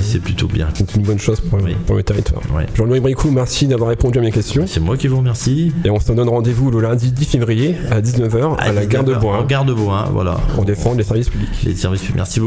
C'est 0.02 0.20
plutôt 0.22 0.46
bien. 0.46 0.68
C'est 0.74 0.94
une 0.96 1.02
bonne 1.02 1.18
chose 1.18 1.40
pour, 1.40 1.58
pour 1.86 1.96
le 1.96 2.02
territoire. 2.02 2.42
Jean-Louis 2.74 3.00
Bricou, 3.00 3.30
merci 3.30 3.66
d'avoir 3.66 3.90
répondu 3.90 4.18
à 4.18 4.22
mes 4.22 4.32
questions. 4.32 4.64
C'est 4.66 4.80
moi 4.80 4.96
qui 4.96 5.08
vous 5.08 5.18
remercie. 5.18 5.72
Et 5.84 5.90
on 5.90 6.00
se 6.00 6.12
donne 6.12 6.28
rendez-vous 6.28 6.70
le 6.70 6.80
lundi 6.80 7.12
10 7.12 7.24
février 7.24 7.76
à 7.90 8.00
19h 8.00 8.56
à, 8.58 8.72
la 8.72 8.86
gare 8.86 9.04
de 9.04 9.14
Bois. 9.14 9.44
Gare 9.48 9.64
de 9.64 9.74
Bois, 9.74 10.08
voilà. 10.12 10.32
Pour 10.54 10.64
défendre 10.64 10.96
les 10.96 11.04
services 11.04 11.28
publics. 11.28 11.50
Les 11.64 11.74
services 11.74 12.00
publics. 12.00 12.16
Merci 12.16 12.39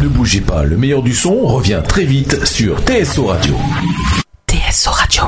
ne 0.00 0.08
bougez 0.08 0.40
pas, 0.40 0.62
le 0.62 0.76
meilleur 0.76 1.02
du 1.02 1.14
son 1.14 1.46
revient 1.46 1.82
très 1.86 2.04
vite 2.04 2.44
sur 2.46 2.78
TSO 2.80 3.26
Radio. 3.26 3.56
TSO 4.46 4.90
Radio. 4.90 5.24